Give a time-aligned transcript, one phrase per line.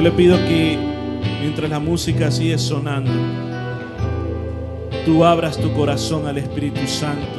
[0.00, 0.78] Yo le pido que
[1.42, 3.12] mientras la música sigue sonando,
[5.04, 7.38] tú abras tu corazón al Espíritu Santo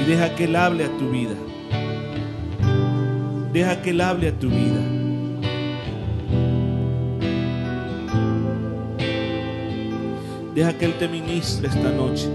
[0.00, 1.34] y deja que Él hable a tu vida.
[3.52, 4.80] Deja que Él hable a tu vida.
[10.54, 12.28] Deja que Él te ministre esta noche.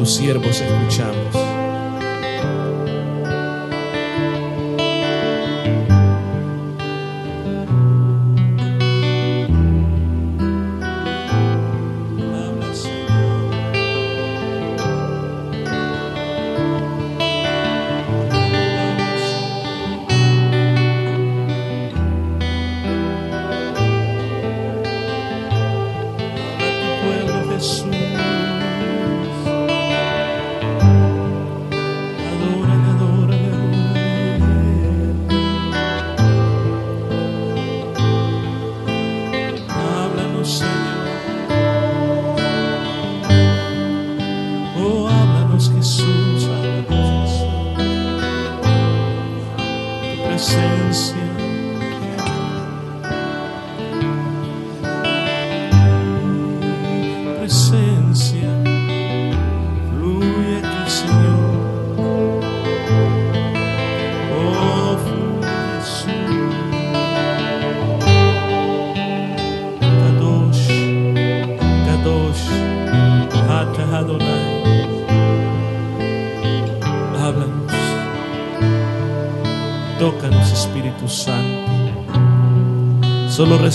[0.00, 1.39] Tus siervos escuchamos.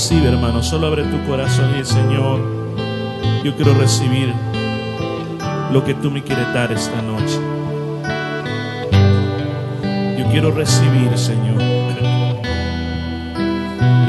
[0.05, 0.61] Recibe, hermano.
[0.61, 2.39] Solo abre tu corazón y el Señor.
[3.43, 4.31] Yo quiero recibir
[5.71, 7.39] lo que tú me quieres dar esta noche.
[10.19, 11.59] Yo quiero recibir, Señor.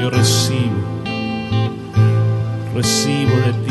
[0.02, 0.84] Yo recibo.
[2.74, 3.65] Recibo de ti,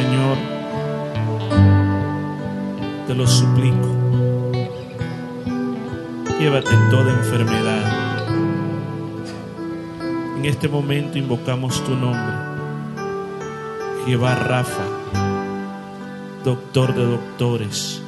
[0.00, 0.38] Señor,
[3.06, 3.88] te lo suplico.
[6.38, 8.26] Llévate toda enfermedad.
[10.38, 12.34] En este momento invocamos tu nombre.
[14.06, 14.86] Jehová Rafa,
[16.46, 18.00] doctor de doctores.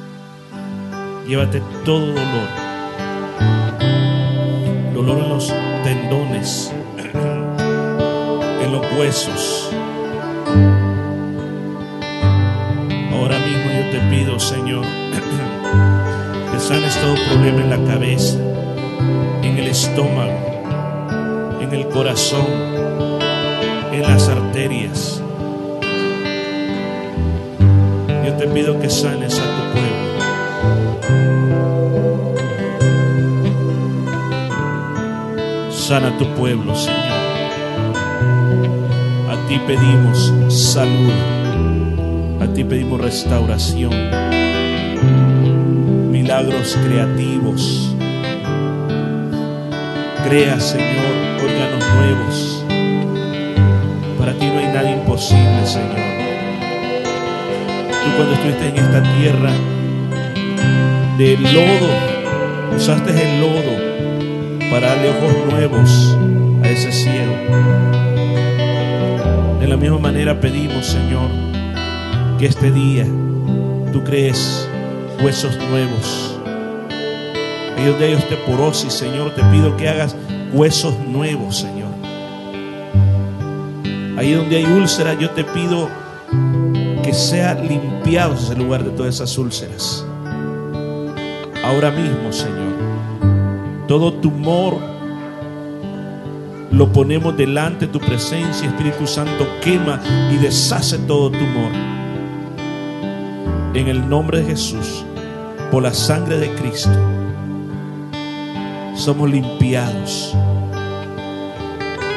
[1.27, 2.49] Llévate todo dolor.
[4.95, 5.53] Dolor en los
[5.83, 6.73] tendones,
[8.63, 9.52] en los huesos.
[14.53, 14.85] Señor,
[16.51, 18.37] que sanes todo problema en la cabeza,
[19.41, 22.45] en el estómago, en el corazón,
[23.91, 25.23] en las arterias.
[28.27, 30.13] Yo te pido que sanes a tu pueblo.
[35.71, 37.01] Sana tu pueblo, Señor.
[39.31, 41.11] A ti pedimos salud.
[42.39, 43.91] A ti pedimos restauración,
[46.33, 47.95] milagros creativos.
[50.27, 51.13] Crea, Señor,
[51.43, 52.65] órganos nuevos.
[54.17, 55.95] Para ti no hay nada imposible, Señor.
[57.87, 59.51] Tú cuando estuviste en esta tierra
[61.19, 66.17] de lodo, usaste el lodo para darle ojos nuevos
[66.63, 67.33] a ese cielo.
[69.59, 71.29] De la misma manera pedimos, Señor,
[72.39, 73.05] que este día
[73.91, 74.67] tú crees
[75.23, 76.37] huesos nuevos.
[77.77, 80.15] Ahí donde hay osteoporosis, Señor, te pido que hagas
[80.51, 81.89] huesos nuevos, Señor.
[84.17, 85.89] Ahí donde hay úlceras, yo te pido
[87.03, 90.05] que sea limpiado ese lugar de todas esas úlceras.
[91.63, 92.73] Ahora mismo, Señor,
[93.87, 94.77] Todo tumor
[96.71, 98.67] lo ponemos delante de tu presencia.
[98.67, 101.71] Espíritu Santo quema y deshace todo tumor.
[103.73, 105.03] En el nombre de Jesús,
[105.73, 106.93] por la sangre de Cristo,
[108.95, 110.31] somos limpiados.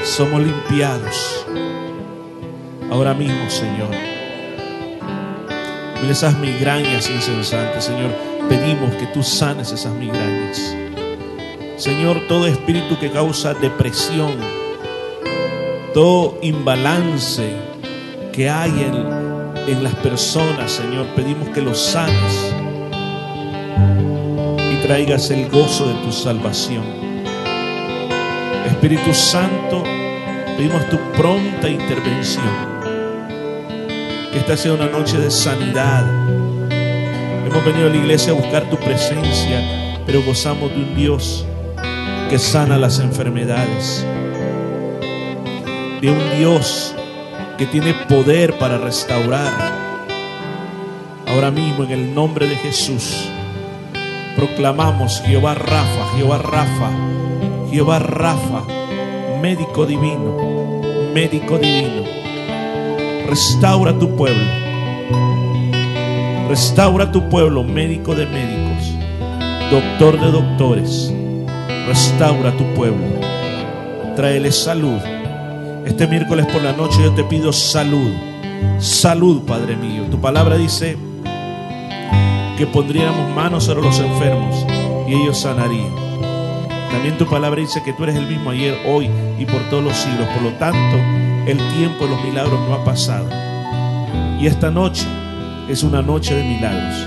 [0.05, 1.47] Somos limpiados.
[2.91, 3.89] Ahora mismo, Señor.
[6.03, 8.11] Mira esas migrañas insensantes, Señor.
[8.47, 10.77] Pedimos que tú sanes esas migrañas.
[11.79, 14.35] Señor, todo espíritu que causa depresión,
[15.95, 17.57] todo imbalance
[18.35, 22.56] que hay en, en las personas, Señor, pedimos que los sanes
[24.87, 26.85] traigas el gozo de tu salvación.
[28.67, 29.83] Espíritu Santo,
[30.57, 32.47] pedimos tu pronta intervención.
[34.31, 36.05] Que esta sea una noche de sanidad.
[37.45, 39.61] Hemos venido a la iglesia a buscar tu presencia,
[40.07, 41.45] pero gozamos de un Dios
[42.31, 44.07] que sana las enfermedades.
[46.01, 46.95] De un Dios
[47.59, 49.53] que tiene poder para restaurar.
[51.27, 53.29] Ahora mismo en el nombre de Jesús
[54.37, 56.91] proclamamos Jehová Rafa, Jehová Rafa,
[57.71, 58.63] Jehová Rafa,
[59.41, 60.81] médico divino,
[61.15, 62.05] médico divino.
[63.27, 64.45] Restaura tu pueblo.
[66.49, 68.95] Restaura tu pueblo, médico de médicos,
[69.71, 71.13] doctor de doctores
[71.87, 73.21] Restaura tu pueblo.
[74.17, 74.99] Tráele salud.
[75.85, 78.11] Este miércoles por la noche yo te pido salud.
[78.81, 80.03] Salud, Padre mío.
[80.11, 80.99] Tu palabra dice
[82.57, 84.67] que pondríamos manos sobre los enfermos
[85.07, 85.95] y ellos sanarían.
[86.91, 89.95] También tu palabra dice que tú eres el mismo ayer, hoy y por todos los
[89.95, 90.27] siglos.
[90.29, 90.97] Por lo tanto,
[91.47, 93.29] el tiempo de los milagros no ha pasado.
[94.41, 95.07] Y esta noche
[95.69, 97.07] es una noche de milagros.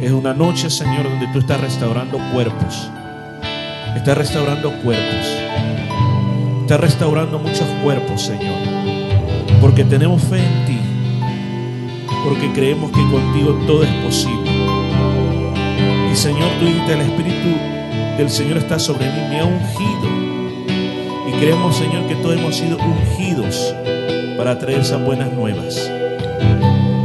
[0.00, 2.90] Es una noche, Señor, donde tú estás restaurando cuerpos.
[3.94, 5.26] Está restaurando cuerpos.
[6.62, 8.56] Está restaurando muchos cuerpos, Señor.
[9.60, 10.95] Porque tenemos fe en ti.
[12.26, 14.50] Porque creemos que contigo todo es posible.
[16.12, 17.48] Y Señor, tú dices, el Espíritu
[18.18, 20.08] del Señor está sobre mí, me ha ungido.
[21.28, 23.74] Y creemos, Señor, que todos hemos sido ungidos
[24.36, 25.90] para traer esas buenas nuevas.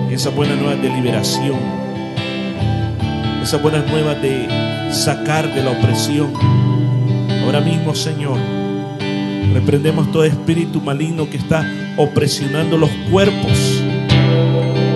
[0.10, 1.60] Esas buenas nuevas de liberación.
[3.42, 6.34] Esas buenas nuevas de sacar de la opresión
[7.44, 8.38] Ahora mismo, Señor,
[9.54, 13.84] reprendemos todo espíritu maligno que está opresionando los cuerpos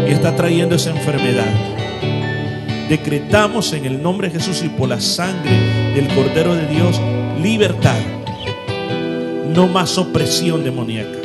[0.07, 1.51] y está trayendo esa enfermedad.
[2.89, 7.01] Decretamos en el nombre de Jesús y por la sangre del Cordero de Dios
[7.41, 7.97] libertad.
[9.53, 11.19] No más opresión demoníaca.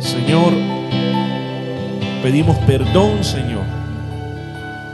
[0.00, 0.52] Señor,
[2.22, 3.64] pedimos perdón, Señor.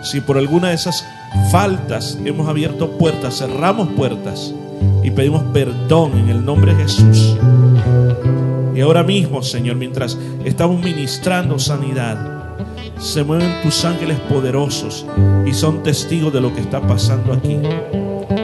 [0.03, 1.07] Si por alguna de esas
[1.51, 4.55] faltas hemos abierto puertas, cerramos puertas
[5.03, 7.37] y pedimos perdón en el nombre de Jesús.
[8.75, 12.34] Y ahora mismo, Señor, mientras estamos ministrando sanidad,
[12.99, 15.07] se mueven tus ángeles poderosos
[15.47, 17.59] y son testigos de lo que está pasando aquí.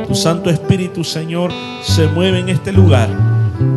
[0.06, 3.09] Tu Santo Espíritu, Señor, se mueve en este lugar,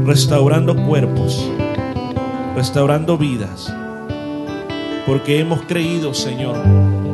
[0.05, 1.49] restaurando cuerpos,
[2.55, 3.73] restaurando vidas.
[5.05, 6.55] Porque hemos creído, Señor,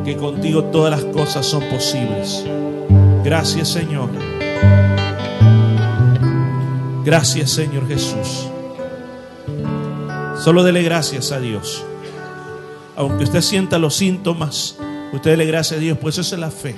[0.05, 2.45] que contigo todas las cosas son posibles.
[3.23, 4.09] Gracias, Señor.
[7.09, 8.49] Gracias Señor Jesús.
[10.37, 11.83] Solo dele gracias a Dios.
[12.99, 14.77] Aunque usted sienta los síntomas,
[15.13, 16.75] usted dele gracias a Dios, pues eso es la fe.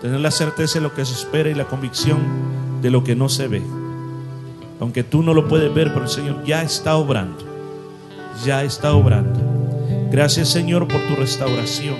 [0.00, 2.20] Tener la certeza de lo que se espera y la convicción
[2.80, 3.60] de lo que no se ve.
[4.78, 7.44] Aunque tú no lo puedes ver, pero el Señor ya está obrando.
[8.44, 9.40] Ya está obrando.
[10.12, 11.96] Gracias Señor por tu restauración.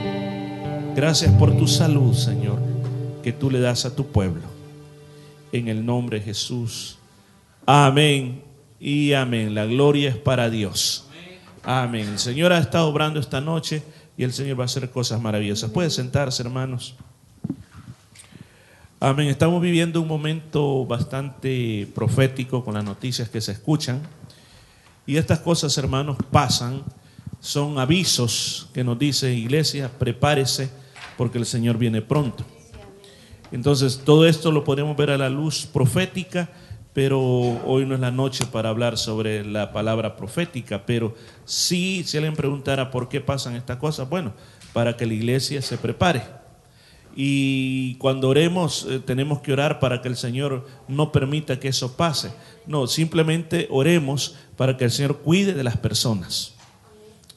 [0.95, 2.61] Gracias por tu salud, Señor,
[3.25, 4.43] que tú le das a tu pueblo
[5.51, 6.97] en el nombre de Jesús.
[7.67, 8.43] Amén
[8.79, 9.53] y amén.
[9.53, 11.09] La gloria es para Dios.
[11.67, 12.09] Amén.
[12.09, 13.83] El Señor ha estado obrando esta noche
[14.19, 15.71] y el Señor va a hacer cosas maravillosas.
[15.71, 16.95] Pueden sentarse, hermanos.
[19.01, 19.29] Amén.
[19.29, 24.03] Estamos viviendo un momento bastante profético con las noticias que se escuchan.
[25.07, 26.83] Y estas cosas, hermanos, pasan.
[27.41, 30.71] Son avisos que nos dice iglesia, prepárese
[31.17, 32.45] porque el Señor viene pronto.
[33.53, 36.51] Entonces, todo esto lo podemos ver a la luz profética,
[36.95, 42.17] pero hoy no es la noche para hablar sobre la palabra profética, pero sí, si
[42.17, 44.33] alguien preguntara por qué pasan estas cosas, bueno,
[44.73, 46.23] para que la iglesia se prepare.
[47.17, 51.97] Y cuando oremos, eh, tenemos que orar para que el Señor no permita que eso
[51.97, 52.33] pase.
[52.67, 56.53] No, simplemente oremos para que el Señor cuide de las personas.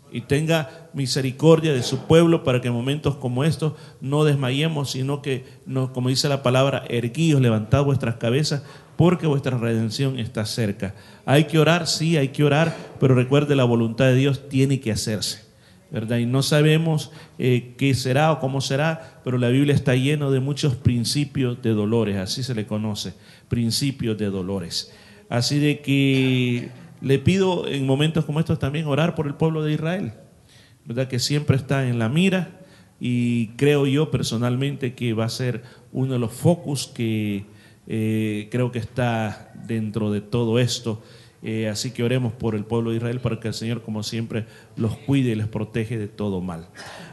[0.09, 5.21] y tenga misericordia de su pueblo para que en momentos como estos no desmayemos, sino
[5.21, 8.63] que, no, como dice la palabra, erguíos, levantad vuestras cabezas,
[8.97, 10.95] porque vuestra redención está cerca.
[11.25, 14.91] Hay que orar, sí, hay que orar, pero recuerde, la voluntad de Dios tiene que
[14.91, 15.47] hacerse.
[15.89, 16.17] ¿verdad?
[16.17, 20.39] Y no sabemos eh, qué será o cómo será, pero la Biblia está llena de
[20.39, 23.13] muchos principios de dolores, así se le conoce,
[23.47, 24.91] principios de dolores.
[25.29, 26.69] Así de que
[27.01, 30.13] le pido en momentos como estos también orar por el pueblo de Israel,
[30.85, 31.07] ¿verdad?
[31.07, 32.49] Que siempre está en la mira
[32.99, 37.45] y creo yo personalmente que va a ser uno de los focos que
[37.87, 41.01] eh, creo que está dentro de todo esto.
[41.43, 44.45] Eh, así que oremos por el pueblo de Israel para que el Señor, como siempre,
[44.75, 46.67] los cuide y les protege de todo mal.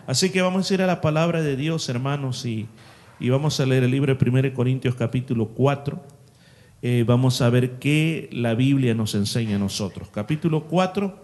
[0.06, 2.66] Así que vamos a ir a la palabra de Dios, hermanos, y,
[3.20, 6.02] y vamos a leer el libro de 1 Corintios capítulo 4.
[6.82, 10.08] Eh, vamos a ver qué la Biblia nos enseña a nosotros.
[10.08, 11.22] Capítulo 4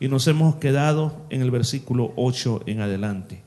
[0.00, 3.42] y nos hemos quedado en el versículo 8 en adelante.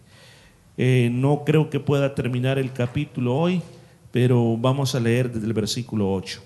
[0.78, 3.62] No creo que pueda terminar el capítulo hoy,
[4.14, 6.40] pero vamos a leer desde el versículo 8.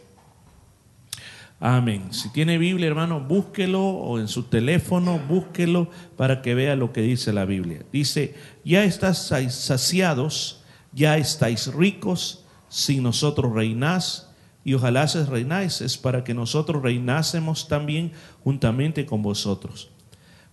[1.59, 2.13] Amén.
[2.13, 7.01] Si tiene Biblia, hermano, búsquelo o en su teléfono, búsquelo para que vea lo que
[7.01, 7.83] dice la Biblia.
[7.91, 14.29] Dice, ya estáis saciados, ya estáis ricos, si nosotros reinás
[14.63, 18.13] y ojalá se reináis, es para que nosotros reinásemos también
[18.45, 19.89] juntamente con vosotros.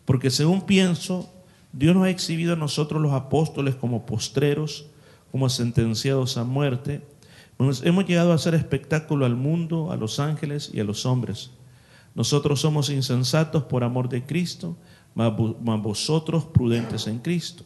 [0.05, 1.33] Porque según pienso,
[1.73, 4.87] Dios nos ha exhibido a nosotros los apóstoles como postreros,
[5.35, 7.05] como sentenciados a muerte.
[7.59, 11.51] hemos llegado a hacer espectáculo al mundo, a los ángeles y a los hombres.
[12.15, 14.77] Nosotros somos insensatos por amor de Cristo,
[15.13, 17.65] mas vosotros prudentes en Cristo.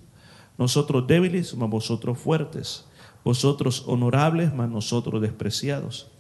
[0.57, 2.87] Nosotros débiles, mas vosotros fuertes.
[3.23, 6.11] Vosotros honorables, mas nosotros despreciados.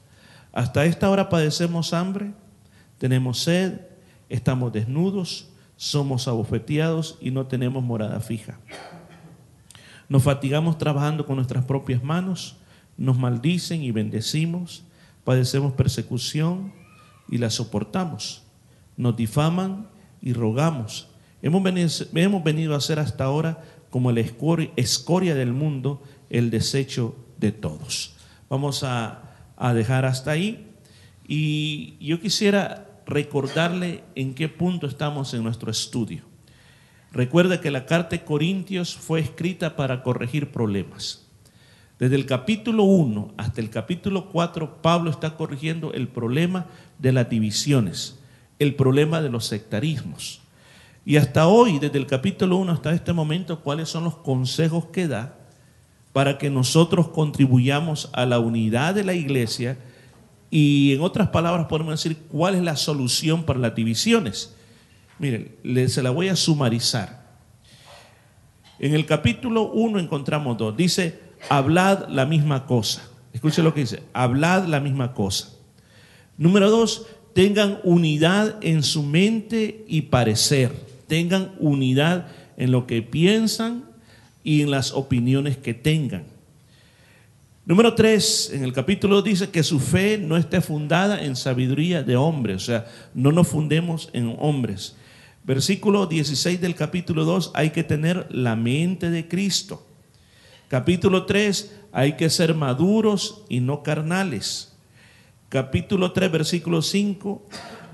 [0.52, 2.34] Hasta esta hora padecemos hambre,
[2.98, 3.80] tenemos sed,
[4.28, 8.60] estamos desnudos, somos abofeteados y no tenemos morada fija.
[10.08, 12.56] Nos fatigamos trabajando con nuestras propias manos,
[12.96, 14.84] nos maldicen y bendecimos,
[15.24, 16.72] padecemos persecución
[17.28, 18.42] y la soportamos.
[18.96, 19.88] Nos difaman
[20.22, 21.08] y rogamos.
[21.42, 24.20] Hemos venido, a ser hasta ahora como la
[24.76, 28.14] escoria del mundo, el desecho de todos.
[28.48, 29.22] Vamos a
[29.74, 30.68] dejar hasta ahí.
[31.28, 36.27] Y yo quisiera recordarle en qué punto estamos en nuestro estudio.
[37.12, 41.26] Recuerda que la carta de Corintios fue escrita para corregir problemas.
[41.98, 46.66] Desde el capítulo 1 hasta el capítulo 4, Pablo está corrigiendo el problema
[46.98, 48.18] de las divisiones,
[48.58, 50.40] el problema de los sectarismos.
[51.04, 55.08] Y hasta hoy, desde el capítulo 1 hasta este momento, ¿cuáles son los consejos que
[55.08, 55.38] da
[56.12, 59.78] para que nosotros contribuyamos a la unidad de la iglesia
[60.50, 64.54] y en otras palabras podemos decir cuál es la solución para las divisiones.
[65.18, 67.26] Miren, se la voy a sumarizar.
[68.78, 70.76] En el capítulo 1 encontramos dos.
[70.76, 73.08] Dice, hablad la misma cosa.
[73.32, 75.50] Escuchen lo que dice, hablad la misma cosa.
[76.36, 80.72] Número dos, tengan unidad en su mente y parecer.
[81.08, 83.84] Tengan unidad en lo que piensan
[84.44, 86.24] y en las opiniones que tengan.
[87.66, 92.16] Número tres, en el capítulo dice que su fe no esté fundada en sabiduría de
[92.16, 94.96] hombres, o sea, no nos fundemos en hombres.
[95.48, 99.82] Versículo 16 del capítulo 2, hay que tener la mente de Cristo.
[100.68, 104.76] Capítulo 3, hay que ser maduros y no carnales.
[105.48, 107.46] Capítulo 3, versículo 5,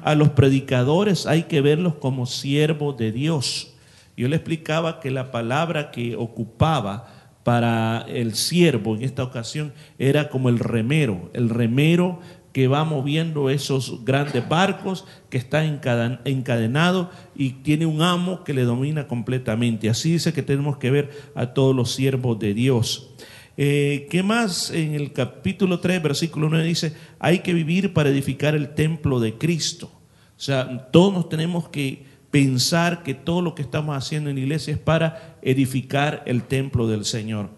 [0.03, 3.73] a los predicadores hay que verlos como siervos de Dios.
[4.17, 7.07] Yo le explicaba que la palabra que ocupaba
[7.45, 12.19] para el siervo en esta ocasión era como el remero, el remero
[12.55, 18.63] que va moviendo esos grandes barcos, que está encadenado y tiene un amo que le
[18.63, 19.91] domina completamente.
[19.91, 23.11] Así dice que tenemos que ver a todos los siervos de Dios.
[23.57, 24.71] Eh, ¿Qué más?
[24.71, 29.37] En el capítulo 3, versículo 9 dice, hay que vivir para edificar el templo de
[29.37, 29.91] Cristo.
[30.37, 34.43] O sea, todos nos tenemos que pensar que todo lo que estamos haciendo en la
[34.43, 37.51] iglesia es para edificar el templo del Señor.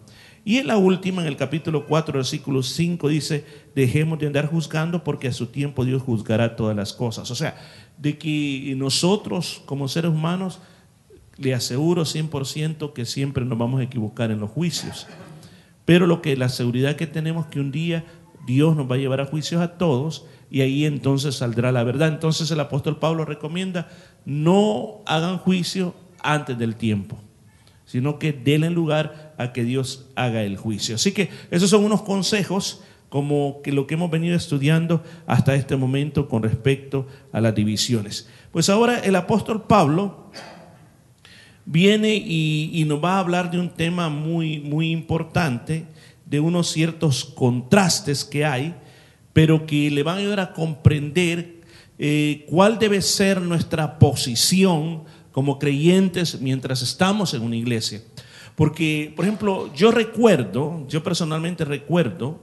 [0.46, 5.02] Y en la última, en el capítulo 4, versículo 5, dice, dejemos de andar juzgando
[5.02, 7.32] porque a su tiempo Dios juzgará todas las cosas.
[7.32, 7.56] O sea,
[7.98, 10.60] de que nosotros como seres humanos,
[11.36, 15.08] le aseguro 100% que siempre nos vamos a equivocar en los juicios.
[15.84, 18.04] Pero lo que la seguridad que tenemos que un día
[18.46, 22.06] Dios nos va a llevar a juicios a todos y ahí entonces saldrá la verdad.
[22.06, 23.88] Entonces el apóstol Pablo recomienda
[24.24, 27.18] no hagan juicio antes del tiempo,
[27.96, 30.96] sino que denle lugar a que Dios haga el juicio.
[30.96, 35.76] Así que esos son unos consejos como que lo que hemos venido estudiando hasta este
[35.76, 38.28] momento con respecto a las divisiones.
[38.52, 40.30] Pues ahora el apóstol Pablo
[41.64, 45.86] viene y, nos va a hablar de un tema muy, muy importante,
[46.26, 48.74] de unos ciertos contrastes que hay,
[49.32, 51.62] pero que le van a ayudar a comprender
[51.98, 55.04] eh, cuál debe ser nuestra posición
[55.36, 58.00] como creyentes mientras estamos en una iglesia.
[58.54, 62.40] Porque, por ejemplo, yo recuerdo, yo personalmente recuerdo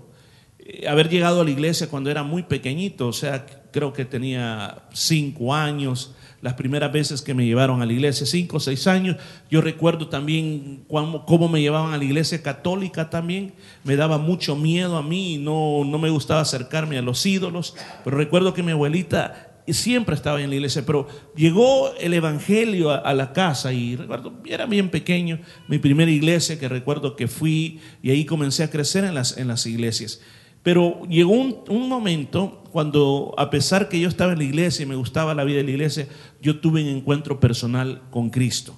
[0.60, 4.84] eh, haber llegado a la iglesia cuando era muy pequeñito, o sea, creo que tenía
[4.94, 9.18] cinco años, las primeras veces que me llevaron a la iglesia, cinco o seis años.
[9.50, 13.56] Yo recuerdo también cómo, me llevaban a la iglesia católica también.
[13.84, 17.76] Me daba mucho miedo a mí no, no me gustaba acercarme a los ídolos.
[18.04, 23.14] Pero recuerdo que mi abuelita siempre estaba en la iglesia, pero llegó el Evangelio a,
[23.14, 28.10] la casa y recuerdo, era bien pequeño, mi primera iglesia que recuerdo que fui y
[28.12, 30.20] ahí comencé a crecer en las, en las iglesias.
[30.64, 34.96] Pero llegó un, momento cuando, a pesar que yo estaba en la iglesia y me
[34.96, 36.08] gustaba la vida de la iglesia,
[36.42, 38.74] yo tuve un encuentro personal con Cristo.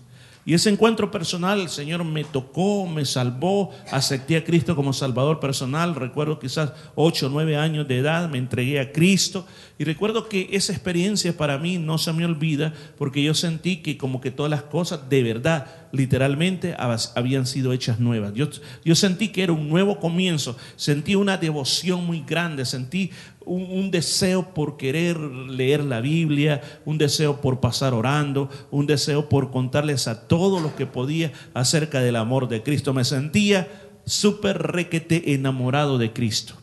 [0.48, 5.40] Y ese encuentro personal, el Señor me tocó, me salvó, acepté a Cristo como Salvador
[5.40, 5.96] personal.
[5.96, 9.48] Recuerdo quizás ocho o nueve años de edad, me entregué a Cristo.
[9.78, 13.98] Y recuerdo que esa experiencia para mí no se me olvida porque yo sentí que
[13.98, 16.76] como que todas las cosas de verdad, literalmente,
[17.16, 18.34] habían sido hechas nuevas.
[18.34, 23.12] Yo, sentí que era un nuevo comienzo, sentí una devoción muy grande, sentí
[23.46, 29.52] un, deseo por querer leer la Biblia, un deseo por pasar orando, un deseo por
[29.52, 32.94] contarles a todos los que podía acerca del amor de Cristo.
[32.94, 33.68] Me sentía
[34.06, 36.56] súper requete enamorado de Cristo.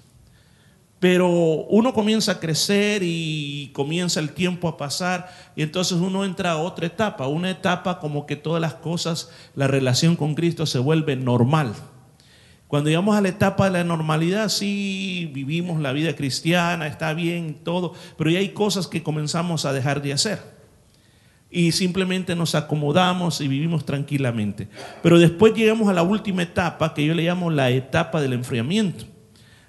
[1.03, 6.53] Pero uno comienza a crecer y comienza el tiempo a pasar y entonces uno entra
[6.53, 10.79] a otra etapa, una etapa como que todas las cosas, la relación con Cristo se
[10.79, 11.75] vuelve normal.
[12.69, 17.59] Cuando llegamos a la etapa de la normalidad, sí, vivimos la vida cristiana, está bien
[17.65, 20.41] todo, pero ya hay cosas que comenzamos a dejar de hacer.
[21.51, 24.69] Y simplemente nos acomodamos y vivimos tranquilamente.
[25.03, 29.07] Pero después llegamos a la última etapa, que yo le llamo la etapa del enfriamiento.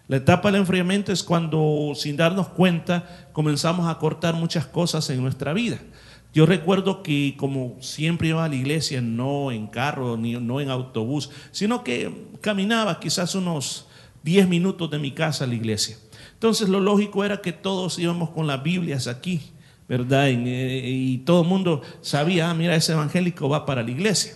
[0.08, 5.22] La etapa del enfriamiento es cuando, sin darnos cuenta, comenzamos a cortar muchas cosas en
[5.22, 5.80] nuestra vida.
[6.34, 10.70] Yo recuerdo que como siempre iba a la iglesia, no en carro, ni no en
[10.70, 13.88] autobús, sino que caminaba quizás unos
[14.24, 15.96] 10 minutos de mi casa a la iglesia.
[16.34, 19.42] Entonces lo lógico era que todos íbamos con las Biblias aquí,
[19.88, 20.28] ¿verdad?
[20.28, 24.34] Y, y todo el mundo sabía, ah, mira, ese evangélico va para la iglesia.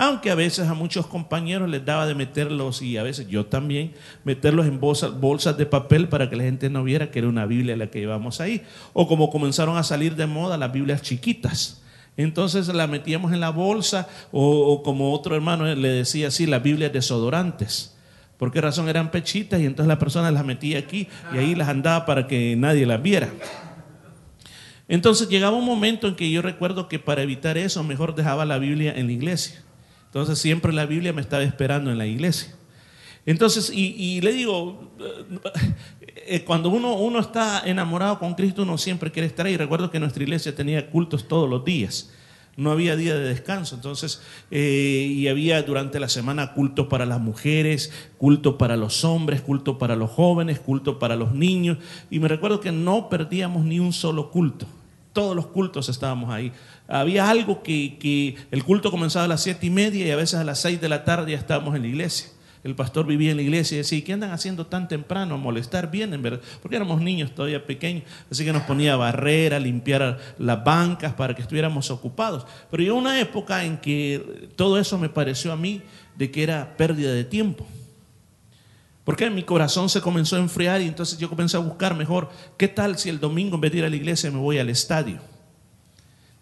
[0.00, 3.94] Aunque a veces a muchos compañeros les daba de meterlos, y a veces yo también,
[4.22, 7.76] meterlos en bolsas, de papel para que la gente no viera que era una Biblia
[7.76, 8.62] la que llevamos ahí.
[8.92, 11.82] O como comenzaron a salir de moda las Biblias chiquitas.
[12.16, 16.92] Entonces la metíamos en la bolsa, o, como otro hermano le decía así, las Biblias
[16.92, 17.96] desodorantes.
[18.36, 19.60] ¿Por qué razón eran pechitas?
[19.60, 23.02] Y entonces la persona las metía aquí y ahí las andaba para que nadie las
[23.02, 23.30] viera.
[24.86, 28.58] Entonces llegaba un momento en que yo recuerdo que para evitar eso mejor dejaba la
[28.58, 29.64] Biblia en la iglesia.
[30.08, 32.54] Entonces siempre la Biblia me estaba esperando en la iglesia.
[33.26, 35.38] Entonces, y, le digo, eh,
[36.26, 39.54] eh, cuando uno, uno está enamorado con Cristo, uno siempre quiere estar ahí.
[39.54, 42.10] Recuerdo que nuestra iglesia tenía cultos todos los días.
[42.56, 43.74] No había día de descanso.
[43.74, 49.42] Entonces, eh, y había durante la semana cultos para las mujeres, culto para los hombres,
[49.42, 51.76] culto para los jóvenes, culto para los niños.
[52.10, 54.66] Y me recuerdo que no perdíamos ni un solo culto.
[55.18, 56.52] Todos los cultos estábamos ahí.
[56.86, 60.44] Había algo que, el culto comenzaba a las siete y media y a veces a
[60.44, 62.28] las seis de la tarde ya estábamos en la iglesia.
[62.62, 65.34] El pastor vivía en la iglesia y decía, ¿qué andan haciendo tan temprano?
[65.34, 66.40] A molestar bien, en verdad.
[66.62, 68.04] Porque éramos niños todavía pequeños.
[68.30, 72.46] Así que nos ponía barrera, limpiar las bancas para que estuviéramos ocupados.
[72.70, 75.82] Pero llegó una época en que todo eso me pareció a mí
[76.14, 77.66] de que era pérdida de tiempo.
[79.08, 82.68] Porque mi corazón se comenzó a enfriar y entonces yo comencé a buscar mejor, ¿qué
[82.68, 85.18] tal si el domingo en vez de ir a la iglesia me voy al estadio?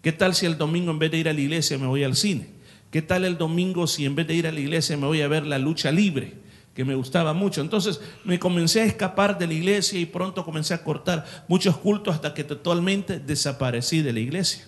[0.02, 2.16] ¿Qué tal si el domingo en vez de ir a la iglesia me voy al
[2.16, 2.48] cine?
[2.90, 5.28] ¿Qué tal el domingo si en vez de ir a la iglesia me voy a
[5.28, 6.34] ver la lucha libre?
[6.74, 7.60] que me gustaba mucho.
[7.60, 12.16] Entonces me comencé a escapar de la iglesia y pronto comencé a cortar muchos cultos
[12.16, 14.66] hasta que totalmente desaparecí de la iglesia.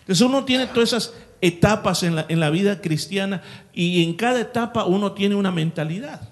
[0.00, 4.40] Entonces uno tiene todas esas etapas en la, en la vida cristiana y en cada
[4.40, 6.31] etapa uno tiene una mentalidad.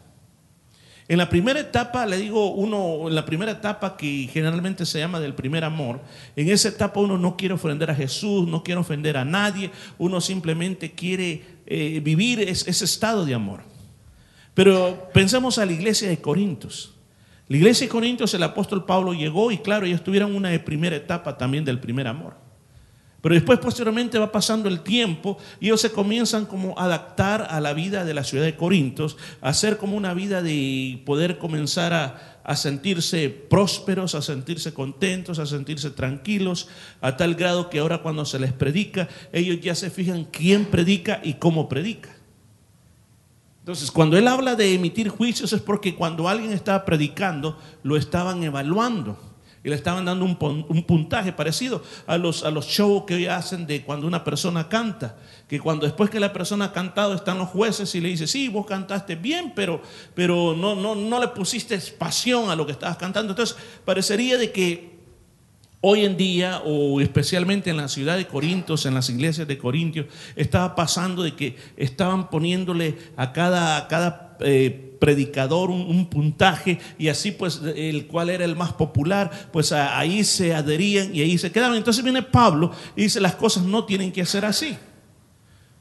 [1.11, 5.19] En la primera etapa, le digo uno, en la primera etapa que generalmente se llama
[5.19, 6.01] del primer amor,
[6.37, 10.21] en esa etapa uno no quiere ofender a Jesús, no quiere ofender a nadie, uno
[10.21, 13.63] simplemente quiere eh, vivir ese estado de amor.
[14.55, 16.95] Pero pensemos a la iglesia de Corintios.
[17.49, 21.37] La iglesia de Corintios, el apóstol Pablo llegó y claro, ellos tuvieron una primera etapa
[21.37, 22.37] también del primer amor.
[23.23, 27.61] Pero después posteriormente va pasando el tiempo y ellos se comienzan como a adaptar a
[27.61, 31.93] la vida de la ciudad de Corintios, a hacer como una vida de poder comenzar
[31.93, 36.69] a, a sentirse prósperos, a sentirse contentos, a sentirse tranquilos,
[37.01, 41.21] a tal grado que ahora cuando se les predica, ellos ya se fijan quién predica
[41.23, 42.11] y cómo predica.
[43.61, 48.43] Entonces, cuando él habla de emitir juicios es porque cuando alguien estaba predicando, lo estaban
[48.43, 49.30] evaluando.
[49.63, 50.37] Y le estaban dando un,
[50.85, 55.17] puntaje parecido a los, a los shows que hoy hacen de cuando una persona canta.
[55.49, 58.49] Que cuando después que la persona ha cantado están los jueces y le dice, sí,
[58.49, 59.83] vos cantaste bien, pero,
[60.15, 63.33] pero no, no, no le pusiste pasión a lo que estabas cantando.
[63.33, 64.99] Entonces, parecería de que
[65.83, 70.07] hoy en día, o especialmente en la ciudad de Corintios, en las iglesias de Corintios,
[70.37, 77.09] estaba pasando de que estaban poniéndole a cada, a cada eh, predicador un, puntaje y
[77.09, 81.51] así pues el cual era el más popular, pues ahí se adherían y ahí se
[81.51, 81.77] quedaban.
[81.77, 84.77] Entonces viene Pablo y dice las cosas no tienen que ser así.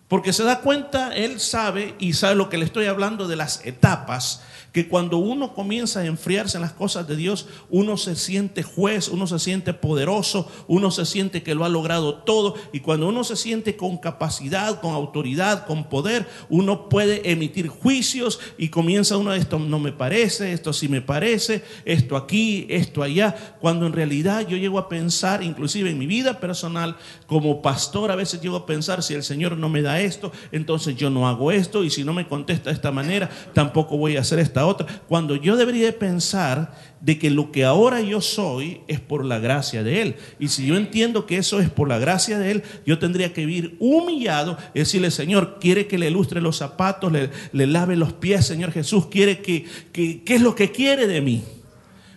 [0.09, 3.63] Porque se da cuenta, él sabe y sabe lo que le estoy hablando de las
[3.63, 4.41] etapas
[4.71, 9.07] que cuando uno comienza a enfriarse en las cosas de Dios, uno se siente juez,
[9.07, 12.55] uno se siente poderoso, uno se siente que lo ha logrado todo.
[12.71, 18.39] Y cuando uno se siente con capacidad, con autoridad, con poder, uno puede emitir juicios
[18.57, 23.55] y comienza uno esto no me parece, esto sí me parece, esto aquí, esto allá,
[23.59, 28.15] cuando en realidad yo llego a pensar, inclusive en mi vida personal, como pastor a
[28.15, 31.51] veces llego a pensar si el Señor no me da esto, entonces yo no hago
[31.51, 34.87] esto y si no me contesta de esta manera, tampoco voy a hacer esta otra,
[35.07, 39.83] cuando yo debería pensar de que lo que ahora yo soy es por la gracia
[39.83, 40.15] de Él.
[40.39, 43.45] Y si yo entiendo que eso es por la gracia de Él, yo tendría que
[43.45, 48.45] vivir humillado y decirle, Señor, quiere que le ilustre los zapatos, le, lave los pies,
[48.45, 51.43] Señor Jesús, quiere que, que, ¿qué es lo que quiere de mí?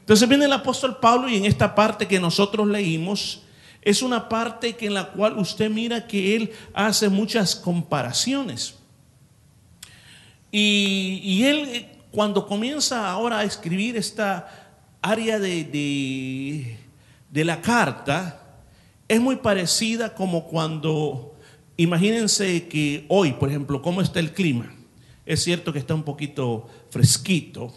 [0.01, 3.43] Entonces viene el apóstol Pablo y en esta parte que nosotros leímos,
[3.83, 8.77] es una parte que en la cual usted mira que él hace muchas comparaciones.
[10.53, 16.77] Y, él cuando comienza ahora a escribir esta área de,
[17.31, 18.61] de, la carta,
[19.09, 21.35] es muy parecida como cuando,
[21.79, 24.73] imagínense que hoy, por ejemplo, cómo está el clima.
[25.25, 27.73] Es cierto que está un poquito fresquito,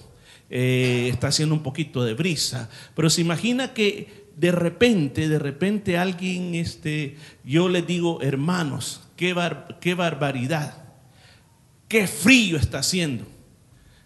[0.50, 5.98] eh, está haciendo un poquito de brisa, pero se imagina que de repente, de repente
[5.98, 9.36] alguien, este, yo le digo, hermanos, qué,
[9.80, 10.84] qué barbaridad,
[11.88, 13.26] qué frío está haciendo.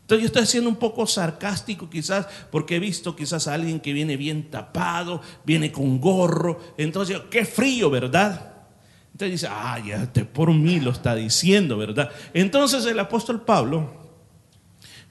[0.01, 3.93] Entonces yo estoy siendo un poco sarcástico quizás porque he visto quizás a alguien que
[3.93, 6.59] viene bien tapado, viene con gorro.
[6.77, 8.53] Entonces, qué frío, ¿verdad?
[9.11, 12.09] Entonces dice, ah, ya te por mí lo está diciendo, ¿verdad?
[12.33, 13.93] Entonces el apóstol Pablo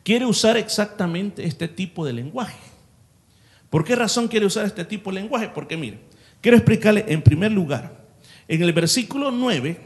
[0.02, 2.59] quiere usar exactamente este tipo de lenguaje.
[3.70, 5.50] ¿Por qué razón quiere usar este tipo de lenguaje?
[5.54, 5.98] Porque mire,
[6.40, 8.07] quiero explicarle en primer lugar,
[8.48, 9.78] en el versículo 9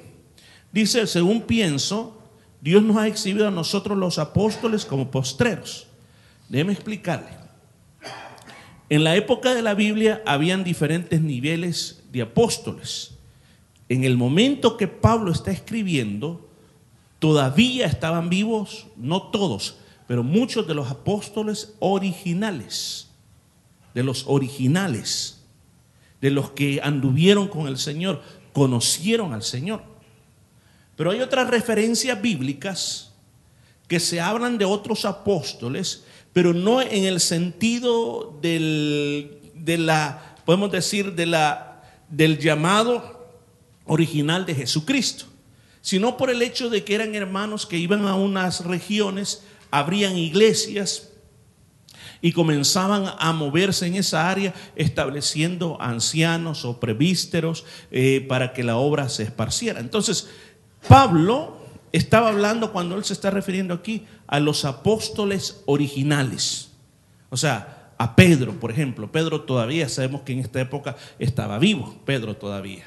[0.71, 2.23] dice, según pienso,
[2.61, 5.88] Dios nos ha exhibido a nosotros los apóstoles como postreros.
[6.49, 7.42] Déjeme explicarle.
[8.88, 13.14] En la época de la Biblia habían diferentes niveles de apóstoles.
[13.88, 16.49] En el momento que Pablo está escribiendo,
[17.18, 23.09] todavía estaban vivos, no todos, pero muchos de los apóstoles originales,
[23.94, 25.42] de los originales,
[26.20, 29.83] de los que anduvieron con el Señor, conocieron al Señor.
[30.96, 33.12] Pero hay otras referencias bíblicas
[33.88, 40.70] que se hablan de otros apóstoles, pero no en el sentido del, de la, podemos
[40.70, 43.28] decir, de la, del llamado
[43.85, 45.26] original de Jesucristo,
[45.81, 51.12] sino por el hecho de que eran hermanos que iban a unas regiones, abrían iglesias,
[52.23, 58.77] y comenzaban a moverse en esa área estableciendo ancianos o prevísteros eh, para que la
[58.77, 59.81] obra se esparciera.
[59.81, 60.31] Entonces,
[60.89, 61.59] Pablo
[61.91, 66.71] estaba hablando cuando él se está refiriendo aquí a los apóstoles originales.
[67.29, 69.11] O sea, a Pedro, por ejemplo.
[69.13, 72.85] Pedro todavía sabemos que en esta época estaba vivo, Pedro todavía.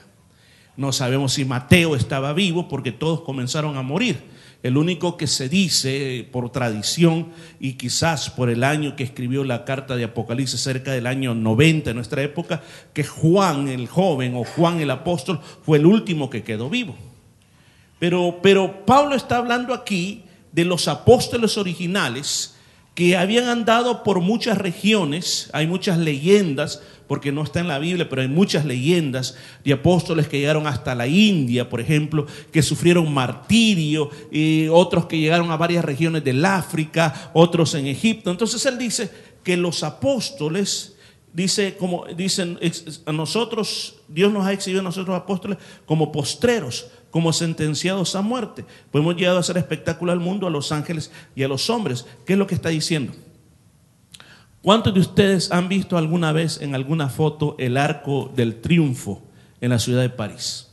[0.77, 4.34] No sabemos si Mateo estaba vivo porque todos comenzaron a morir.
[4.65, 7.27] El único que se dice por tradición
[7.59, 11.91] y quizás por el año que escribió la carta de Apocalipsis, cerca del año 90
[11.91, 16.41] de nuestra época, que Juan el joven o Juan el apóstol fue el último que
[16.41, 16.95] quedó vivo.
[17.99, 22.55] Pero, pero Pablo está hablando aquí de los apóstoles originales
[22.95, 28.07] que habían andado por muchas regiones, hay muchas leyendas, porque no está en la Biblia,
[28.09, 33.13] pero hay muchas leyendas de apóstoles que llegaron hasta la India, por ejemplo, que sufrieron
[33.13, 38.31] martirio, y otros que llegaron a varias regiones del África, otros en Egipto.
[38.31, 39.09] Entonces él dice
[39.43, 40.95] que los apóstoles
[41.33, 42.57] dice, como dicen
[43.05, 48.65] a nosotros, Dios nos ha exhibido a nosotros apóstoles como postreros, como sentenciados a muerte.
[48.91, 52.05] Pues hemos llegado a hacer espectáculo al mundo, a los ángeles y a los hombres.
[52.25, 53.13] ¿Qué es lo que está diciendo?
[54.65, 59.21] ¿Cuántos de ustedes han visto alguna vez en alguna foto el arco del triunfo
[59.61, 60.71] en la ciudad de París?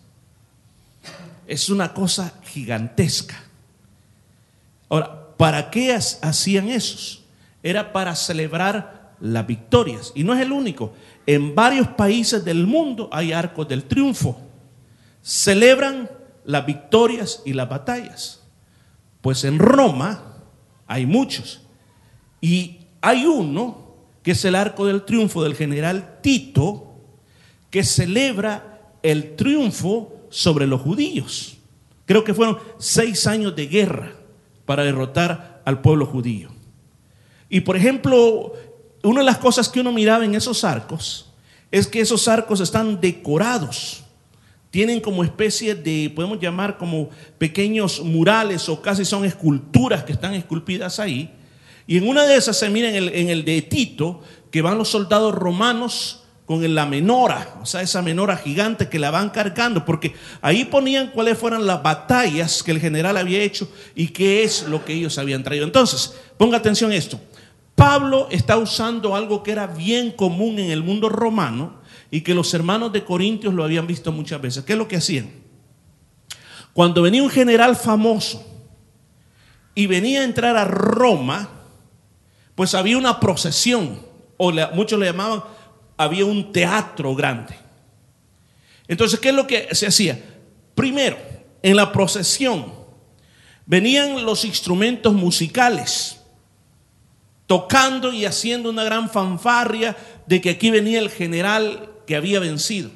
[1.47, 3.45] Es una cosa gigantesca.
[4.89, 7.25] Ahora, ¿para qué hacían esos?
[7.63, 10.11] Era para celebrar las victorias.
[10.15, 10.95] Y no es el único.
[11.27, 14.41] En varios países del mundo hay arcos del triunfo.
[15.21, 16.11] Celebran
[16.47, 18.41] las victorias y las batallas.
[19.21, 20.39] Pues en Roma
[20.87, 21.61] hay muchos.
[22.41, 23.82] Y hay uno
[24.23, 26.95] que es el arco del triunfo del general Tito,
[27.71, 31.59] que celebra el triunfo sobre los judíos.
[32.07, 34.13] Creo que fueron seis años de guerra
[34.65, 36.51] para derrotar al pueblo judío.
[37.49, 38.53] Y por ejemplo,
[39.03, 41.33] una de las cosas que uno miraba en esos arcos
[41.71, 44.05] es que esos arcos están decorados.
[44.71, 50.35] Tienen como especie de, podemos llamar como pequeños murales o casi son esculturas que están
[50.35, 51.31] esculpidas ahí.
[51.87, 54.79] Y en una de esas se mira en el, en el de Tito que van
[54.79, 59.85] los soldados romanos con la menora, o sea, esa menora gigante que la van cargando,
[59.85, 64.65] porque ahí ponían cuáles fueran las batallas que el general había hecho y qué es
[64.65, 65.65] lo que ellos habían traído.
[65.65, 67.21] Entonces, ponga atención a esto.
[67.75, 72.53] Pablo está usando algo que era bien común en el mundo romano y que los
[72.53, 74.65] hermanos de Corintios lo habían visto muchas veces.
[74.65, 75.31] ¿Qué es lo que hacían?
[76.75, 78.45] Cuando venía un general famoso
[79.75, 81.62] y venía a entrar a Roma,
[82.55, 84.01] pues había una procesión,
[84.37, 85.43] o muchos le llamaban
[85.97, 87.55] había un teatro grande.
[88.89, 90.23] Entonces, ¿qué es lo que se hacía?
[90.75, 91.17] Primero,
[91.63, 92.73] en la procesión
[93.67, 96.21] venían los instrumentos musicales
[97.47, 102.91] tocando y haciendo una gran fanfarria de que aquí venía el general que había vencido.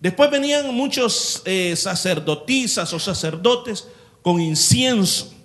[0.00, 3.88] Después venían muchos eh, sacerdotisas o sacerdotes
[4.22, 5.35] con incienso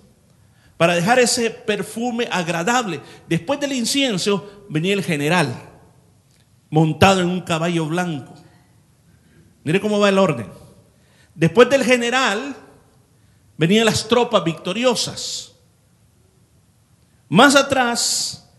[0.82, 3.00] para dejar ese perfume agradable.
[3.28, 5.70] Después del incienso venía el general
[6.70, 8.34] montado en un caballo blanco.
[9.62, 10.48] Mire cómo va el orden.
[11.36, 12.56] Después del general
[13.56, 15.52] venían las tropas victoriosas.
[17.28, 18.52] Más atrás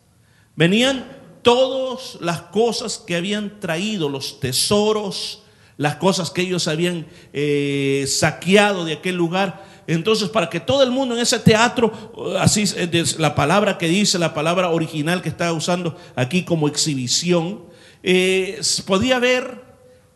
[0.55, 1.05] venían
[1.41, 5.43] todas las cosas que habían traído, los tesoros,
[5.75, 9.72] las cosas que ellos habían eh, saqueado de aquel lugar.
[9.87, 11.91] Entonces, para que todo el mundo en ese teatro,
[12.39, 17.63] así es la palabra que dice, la palabra original que está usando aquí como exhibición,
[18.01, 19.61] eh, podía ver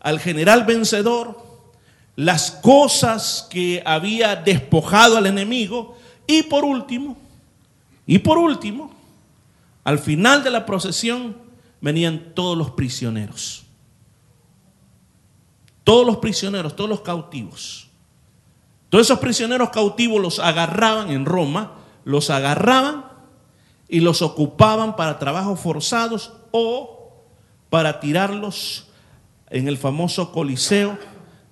[0.00, 1.46] al general vencedor,
[2.16, 7.16] las cosas que había despojado al enemigo y por último,
[8.06, 8.90] y por último,
[9.84, 11.36] al final de la procesión
[11.80, 13.64] venían todos los prisioneros.
[15.84, 17.87] Todos los prisioneros, todos los cautivos.
[18.88, 21.74] Todos esos prisioneros cautivos los agarraban en Roma,
[22.04, 23.04] los agarraban
[23.88, 27.24] y los ocupaban para trabajos forzados o
[27.70, 28.88] para tirarlos
[29.50, 30.98] en el famoso Coliseo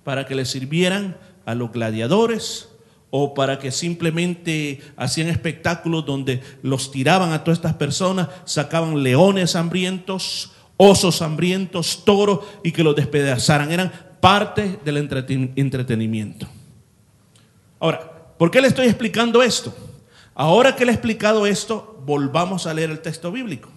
[0.03, 2.69] para que le sirvieran a los gladiadores
[3.09, 9.55] o para que simplemente hacían espectáculos donde los tiraban a todas estas personas, sacaban leones
[9.55, 13.71] hambrientos, osos hambrientos, toros y que los despedazaran.
[13.71, 14.97] Eran parte del
[15.55, 16.47] entretenimiento.
[17.79, 19.73] Ahora, ¿por qué le estoy explicando esto?
[20.33, 23.69] Ahora que le he explicado esto, volvamos a leer el texto bíblico.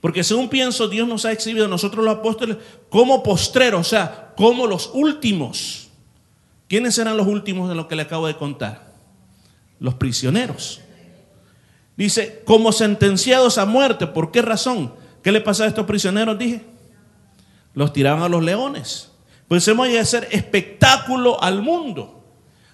[0.00, 4.32] Porque según pienso, Dios nos ha exhibido a nosotros los apóstoles como postreros, o sea,
[4.36, 5.88] como los últimos.
[6.68, 8.92] ¿Quiénes eran los últimos de lo que le acabo de contar?
[9.78, 10.80] Los prisioneros.
[11.96, 14.06] Dice, como sentenciados a muerte.
[14.06, 14.92] ¿Por qué razón?
[15.22, 16.38] ¿Qué le pasa a estos prisioneros?
[16.38, 16.62] Dije,
[17.74, 19.10] los tiraban a los leones.
[19.48, 22.15] Pues hemos de hacer espectáculo al mundo.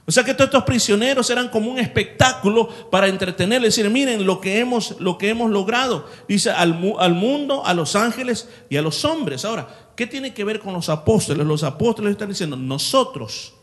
[0.05, 4.41] O sea que todos estos prisioneros eran como un espectáculo para entretenerles, decir, miren lo
[4.41, 6.07] que hemos, lo que hemos logrado.
[6.27, 9.45] Dice al, al, mundo, a los ángeles y a los hombres.
[9.45, 11.47] Ahora, ¿qué tiene que ver con los apóstoles?
[11.47, 13.55] Los apóstoles están diciendo, nosotros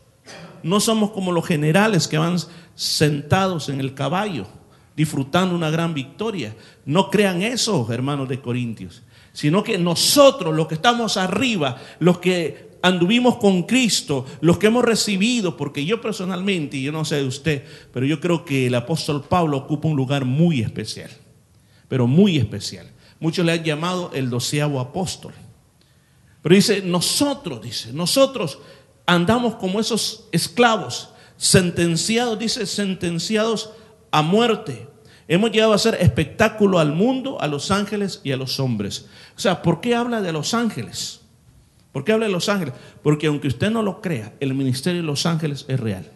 [0.62, 2.38] no somos como los generales que van
[2.74, 4.46] sentados en el caballo,
[4.96, 6.56] disfrutando una gran victoria.
[6.86, 9.02] No crean eso, hermanos de Corintios,
[9.34, 14.84] sino que nosotros, los que estamos arriba, los que anduvimos con Cristo, los que hemos
[14.84, 18.74] recibido, porque yo personalmente, y yo no sé de usted, pero yo creo que el
[18.74, 21.10] apóstol Pablo ocupa un lugar muy especial,
[21.88, 22.90] pero muy especial.
[23.18, 25.32] Muchos le han llamado el doceavo apóstol.
[26.42, 28.58] Pero dice, nosotros, dice, nosotros
[29.04, 33.70] andamos como esos esclavos, sentenciados, dice, sentenciados
[34.10, 34.88] a muerte.
[35.28, 39.06] Hemos llegado a hacer espectáculo al mundo, a los ángeles y a los hombres.
[39.36, 41.19] O sea, ¿por qué habla de los ángeles?
[41.92, 42.74] ¿Por qué habla de los ángeles?
[43.02, 46.10] Porque aunque usted no lo crea, el ministerio de los ángeles es real.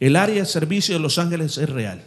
[0.00, 2.02] El área de servicio de los ángeles es real.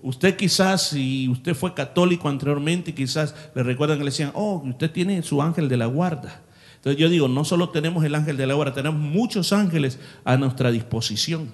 [0.00, 4.90] Usted quizás, si usted fue católico anteriormente, quizás le recuerdan que le decían, oh, usted
[4.90, 6.42] tiene su ángel de la guarda.
[6.76, 10.36] Entonces yo digo, no solo tenemos el ángel de la guarda, tenemos muchos ángeles a
[10.36, 11.50] nuestra disposición.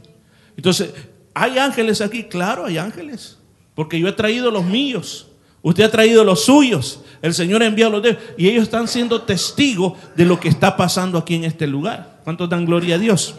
[0.56, 0.92] Entonces,
[1.34, 2.24] ¿hay ángeles aquí?
[2.24, 3.38] Claro, hay ángeles.
[3.76, 5.29] Porque yo he traído los míos.
[5.62, 7.00] Usted ha traído los suyos.
[7.22, 8.22] El Señor ha enviado los de ellos.
[8.38, 12.20] Y ellos están siendo testigos de lo que está pasando aquí en este lugar.
[12.24, 13.34] ¿Cuántos dan gloria a Dios?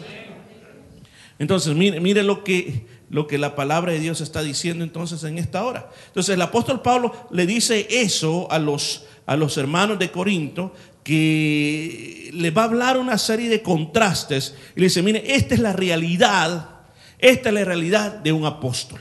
[1.38, 5.38] Entonces, mire, mire lo, que, lo que la palabra de Dios está diciendo entonces en
[5.38, 5.90] esta hora.
[6.06, 12.30] Entonces, el apóstol Pablo le dice eso a los, a los hermanos de Corinto, que
[12.32, 14.54] le va a hablar una serie de contrastes.
[14.76, 16.70] Y le dice, mire, esta es la realidad,
[17.18, 19.00] esta es la realidad de un apóstol.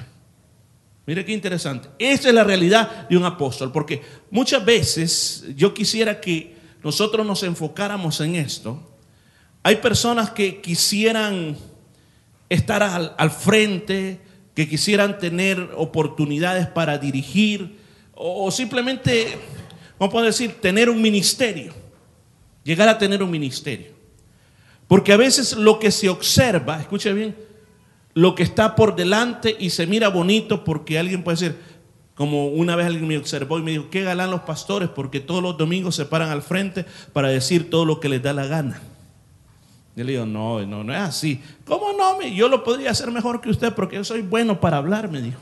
[1.05, 1.89] Mire qué interesante.
[1.97, 7.43] Esa es la realidad de un apóstol, porque muchas veces yo quisiera que nosotros nos
[7.43, 8.79] enfocáramos en esto.
[9.63, 11.57] Hay personas que quisieran
[12.49, 14.19] estar al, frente,
[14.53, 17.79] que quisieran tener oportunidades para dirigir
[18.13, 19.37] o, simplemente,
[19.97, 21.73] ¿cómo puedo decir?, tener un ministerio,
[22.63, 23.93] llegar a tener un ministerio.
[24.87, 27.35] Porque a veces lo que se observa, escuche bien,
[28.13, 31.57] lo que está por delante y se mira bonito porque alguien puede decir,
[32.15, 35.41] como una vez alguien me observó y me dijo, qué galán los pastores porque todos
[35.41, 38.81] los domingos se paran al frente para decir todo lo que les da la gana.
[39.95, 41.41] Yo le digo, no, no, no es así.
[41.65, 42.21] ¿Cómo no?
[42.21, 45.39] Yo lo podría hacer mejor que usted porque yo soy bueno para hablar, me dijo.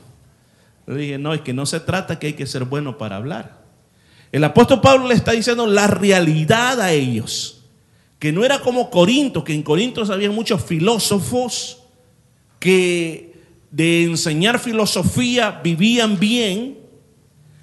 [0.86, 3.60] Le dije, no, es que no se trata que hay que ser bueno para hablar.
[4.32, 7.64] El apóstol Pablo le está diciendo la realidad a ellos,
[8.18, 11.79] que no era como Corinto, que en Corinto había muchos filósofos,
[12.60, 13.34] que
[13.72, 16.78] de enseñar filosofía vivían bien,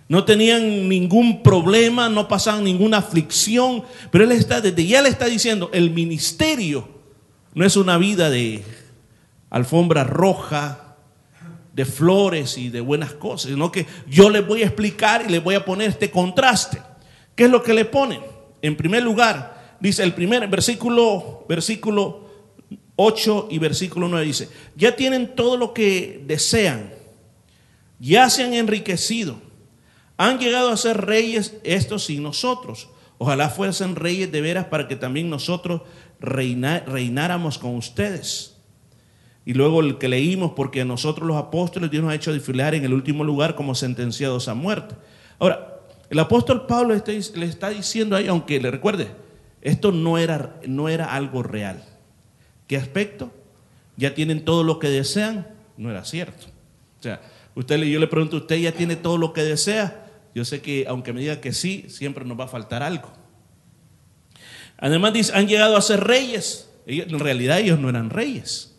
[0.10, 5.26] no tenían ningún problema, no pasaban ninguna aflicción, pero él está, desde ya le está
[5.26, 6.88] diciendo, el ministerio
[7.54, 8.64] no es una vida de
[9.50, 10.96] alfombra roja,
[11.74, 15.44] de flores y de buenas cosas, sino que yo les voy a explicar y les
[15.44, 16.82] voy a poner este contraste.
[17.36, 18.22] ¿Qué es lo que le ponen?
[18.64, 22.27] En primer lugar, dice el primer versículo, versículo
[22.98, 26.92] 8 y versículo 9 dice, ya tienen todo lo que desean,
[28.00, 29.40] ya se han enriquecido,
[30.18, 32.90] han llegado a ser reyes estos sin nosotros.
[33.20, 35.82] Ojalá fuesen reyes de veras para que también nosotros
[36.20, 38.56] reináramos con ustedes.
[39.46, 42.76] Y luego el que leímos, porque a nosotros los apóstoles Dios nos ha hecho desfilar
[42.76, 44.96] en el último lugar como sentenciados a muerte.
[45.40, 45.80] Ahora,
[46.10, 49.08] el apóstol Pablo le está diciendo ahí, aunque le recuerde,
[49.62, 51.84] esto no era, no era algo real.
[52.68, 53.32] ¿Qué aspecto?
[53.96, 55.48] ¿Ya tienen todo lo que desean?
[55.78, 56.48] No era cierto.
[57.00, 57.22] O sea,
[57.56, 60.06] usted, yo le pregunto, ¿usted ya tiene todo lo que desea?
[60.36, 63.12] Yo sé que aunque me diga que sí, siempre nos va a faltar algo.
[64.78, 66.70] Además dice, han llegado a ser reyes.
[66.86, 68.76] en realidad ellos no eran reyes.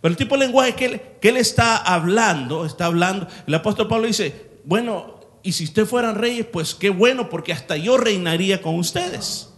[0.00, 3.88] Pero el tipo de lenguaje que él, que él está hablando, está hablando, el apóstol
[3.88, 8.60] Pablo dice, bueno, y si ustedes fueran reyes, pues qué bueno, porque hasta yo reinaría
[8.60, 9.48] con ustedes.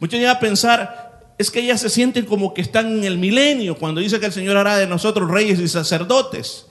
[0.00, 1.03] Muchos llegan a pensar,
[1.36, 4.32] es que ya se sienten como que están en el milenio cuando dice que el
[4.32, 6.66] Señor hará de nosotros reyes y sacerdotes.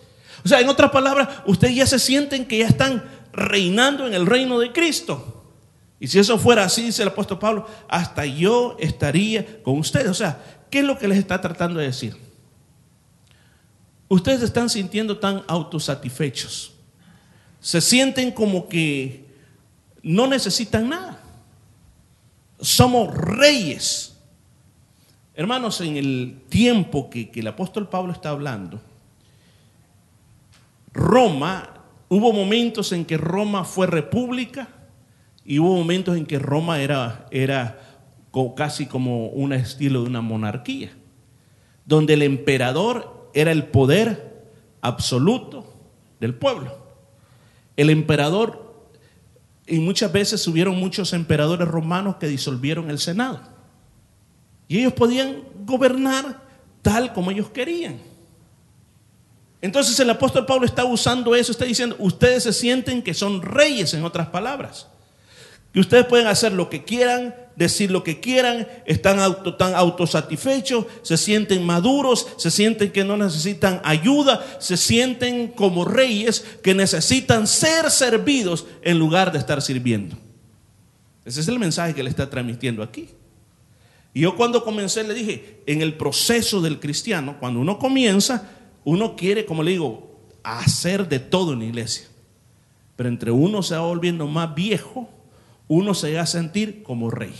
[0.45, 4.25] O sea, en otras palabras, ustedes ya se sienten que ya están reinando en el
[4.25, 5.43] reino de Cristo.
[5.99, 10.07] Y si eso fuera así, dice el apóstol Pablo, hasta yo estaría con ustedes.
[10.07, 12.15] O sea, ¿qué es lo que les está tratando de decir?
[14.07, 16.73] Ustedes están sintiendo tan autosatisfechos.
[17.59, 19.25] Se sienten como que
[20.01, 21.21] no necesitan nada.
[22.59, 24.12] Somos reyes
[25.35, 28.79] Hermanos, en el tiempo que, el apóstol Pablo está hablando,
[30.93, 31.69] Roma,
[32.07, 34.67] hubo momentos en que Roma fue república
[35.43, 37.79] y hubo momentos en que Roma era, era
[38.55, 40.91] casi como un estilo de una monarquía,
[41.85, 45.73] donde el emperador era el poder absoluto
[46.19, 46.77] del pueblo.
[47.75, 48.87] El emperador,
[49.65, 53.52] y muchas veces hubieron muchos emperadores romanos que disolvieron el Senado.
[54.67, 56.41] Y ellos podían gobernar
[56.81, 57.99] tal como ellos querían.
[59.61, 63.93] Entonces el apóstol Pablo está usando eso, está diciendo, ustedes se sienten que son reyes,
[63.93, 64.87] en otras palabras.
[65.71, 70.85] Que ustedes pueden hacer lo que quieran, decir lo que quieran, están auto, tan autosatisfechos,
[71.01, 77.47] se sienten maduros, se sienten que no necesitan ayuda, se sienten como reyes que necesitan
[77.47, 80.17] ser servidos en lugar de estar sirviendo.
[81.23, 83.09] Ese es el mensaje que le está transmitiendo aquí.
[84.13, 88.51] Y yo cuando comencé le dije, en el proceso del cristiano, cuando uno comienza,
[88.83, 92.07] uno quiere, como le digo, hacer de todo en la iglesia.
[92.95, 95.09] Pero entre uno se va volviendo más viejo,
[95.67, 97.33] uno se va a sentir como rey.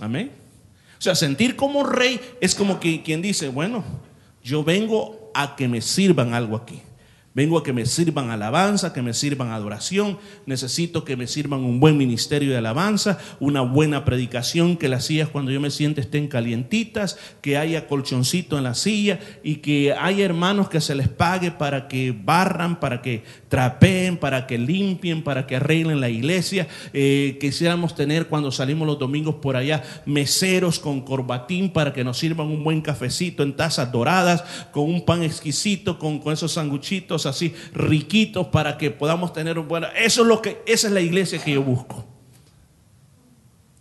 [0.00, 0.32] Amén.
[0.98, 3.84] O sea, sentir como rey es como que quien dice, bueno,
[4.42, 6.82] yo vengo a que me sirvan algo aquí.
[7.38, 10.18] Vengo a que me sirvan alabanza, que me sirvan adoración.
[10.44, 15.28] Necesito que me sirvan un buen ministerio de alabanza, una buena predicación, que las sillas
[15.28, 20.24] cuando yo me siente estén calientitas, que haya colchoncito en la silla y que haya
[20.24, 25.46] hermanos que se les pague para que barran, para que trapeen, para que limpien, para
[25.46, 26.68] que arreglen la iglesia.
[26.92, 32.18] Eh, quisiéramos tener cuando salimos los domingos por allá meseros con corbatín para que nos
[32.18, 37.26] sirvan un buen cafecito en tazas doradas, con un pan exquisito, con, con esos sanguchitos
[37.26, 39.84] así riquitos para que podamos tener un buen...
[39.96, 42.04] Eso es lo que, esa es la iglesia que yo busco.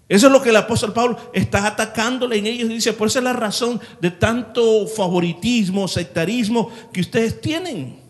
[0.10, 3.20] Eso es lo que el apóstol Pablo está atacándole en ellos y dice, por esa
[3.20, 8.07] es la razón de tanto favoritismo, sectarismo que ustedes tienen.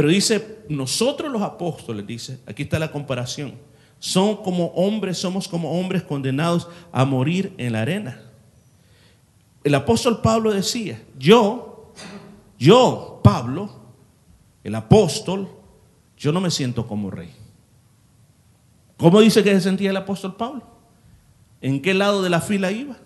[0.00, 3.52] Pero dice, nosotros los apóstoles, dice, aquí está la comparación,
[3.98, 8.22] son como hombres, somos como hombres condenados a morir en la arena.
[9.62, 11.92] El apóstol Pablo decía, yo,
[12.58, 13.68] yo, Pablo,
[14.64, 15.50] el apóstol,
[16.16, 17.34] yo no me siento como rey.
[18.96, 20.62] ¿Cómo dice que se sentía el apóstol Pablo?
[21.60, 22.96] ¿En qué lado de la fila iba?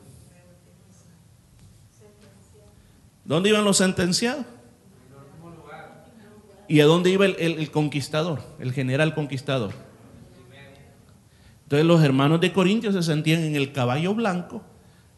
[3.25, 4.47] ¿Dónde iban los sentenciados?
[6.69, 9.73] ¿Y a dónde iba el, conquistador, el general conquistador?
[11.65, 14.63] Entonces los hermanos de Corintios se sentían en el caballo blanco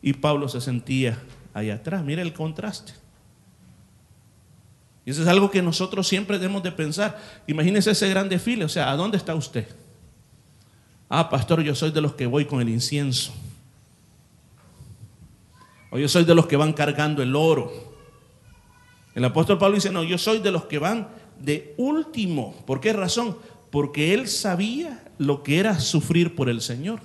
[0.03, 1.19] y Pablo se sentía
[1.55, 2.05] allá atrás.
[2.05, 2.93] Mira el contraste.
[5.05, 7.21] Y eso es algo que nosotros siempre debemos de pensar.
[7.47, 9.69] Imagínese ese gran desfile, o sea, ¿a dónde está usted?
[11.09, 13.33] Ah, pastor, yo soy de los que voy con el incienso.
[15.91, 17.73] O yo soy de los que van cargando el oro.
[19.15, 21.09] El apóstol Pablo dice, no, yo soy de los que van
[21.41, 22.55] de último.
[22.67, 23.37] ¿Por qué razón?
[23.71, 27.01] Porque él sabía lo que era sufrir por el Señor.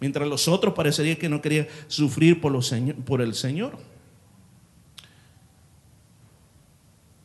[0.00, 2.58] Mientras los otros parecería que no querían sufrir por,
[3.04, 3.78] por el Señor.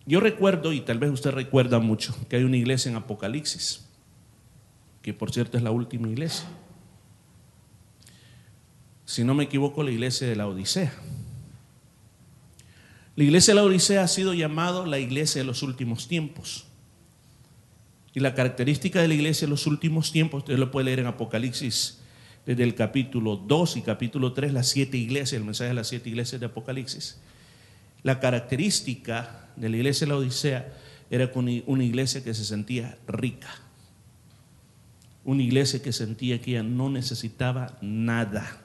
[0.06, 3.86] Yo recuerdo, y tal vez usted recuerda mucho, que hay una iglesia en Apocalipsis,
[5.02, 6.46] que por cierto es la última iglesia.
[9.06, 10.94] Si no me equivoco, la iglesia de la Odisea.
[13.16, 16.66] La iglesia de la Odisea ha sido llamada la iglesia de los últimos tiempos.
[18.16, 21.08] Y la característica de la iglesia de los últimos tiempos, usted lo puede leer en
[21.08, 22.00] Apocalipsis,
[22.46, 26.10] desde el capítulo 2 y capítulo 3, las siete iglesias, el mensaje de las siete
[26.10, 27.20] iglesias de Apocalipsis.
[28.02, 30.74] La característica de la iglesia de la Odisea
[31.10, 33.50] era una iglesia que se sentía rica.
[35.24, 38.62] Una iglesia que sentía que ella no necesitaba nada.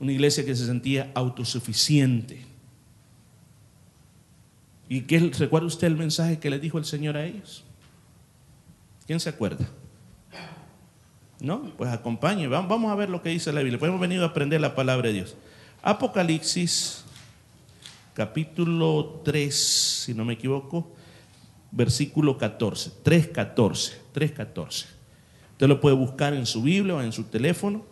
[0.00, 2.46] Una iglesia que se sentía autosuficiente.
[4.88, 7.64] ¿Y qué recuerda usted el mensaje que le dijo el Señor a ellos?
[9.06, 9.68] ¿Quién se acuerda?
[11.40, 11.72] ¿No?
[11.76, 13.78] Pues acompañe, vamos a ver lo que dice la Biblia.
[13.78, 15.36] Pues hemos venido a aprender la palabra de Dios.
[15.82, 17.04] Apocalipsis
[18.14, 20.92] capítulo 3, si no me equivoco,
[21.70, 24.86] versículo 14, 3.14, 3.14.
[25.52, 27.84] Usted lo puede buscar en su Biblia o en su teléfono.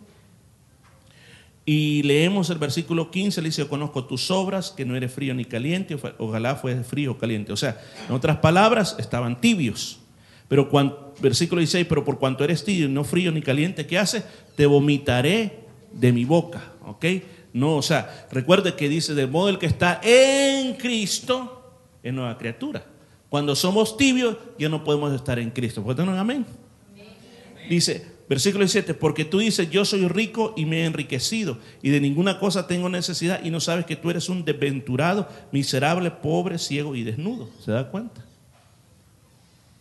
[1.69, 5.33] Y leemos el versículo 15, le dice, yo conozco tus obras, que no eres frío
[5.33, 7.51] ni caliente, ojalá fuese frío o caliente.
[7.51, 9.99] O sea, en otras palabras, estaban tibios.
[10.47, 14.23] Pero cuando, versículo 16, pero por cuanto eres tibio, no frío ni caliente, ¿qué hace?
[14.55, 15.59] Te vomitaré
[15.91, 16.71] de mi boca.
[16.85, 17.05] ¿Ok?
[17.51, 22.37] No, o sea, recuerde que dice, de modo el que está en Cristo es nueva
[22.37, 22.85] criatura.
[23.27, 25.83] Cuando somos tibios, ya no podemos estar en Cristo.
[25.83, 26.45] ¿Pueden amén?
[27.69, 32.01] Dice, versículo 17, porque tú dices, yo soy rico y me he enriquecido y de
[32.01, 36.95] ninguna cosa tengo necesidad y no sabes que tú eres un desventurado, miserable, pobre, ciego
[36.95, 37.49] y desnudo.
[37.63, 38.25] ¿Se da cuenta?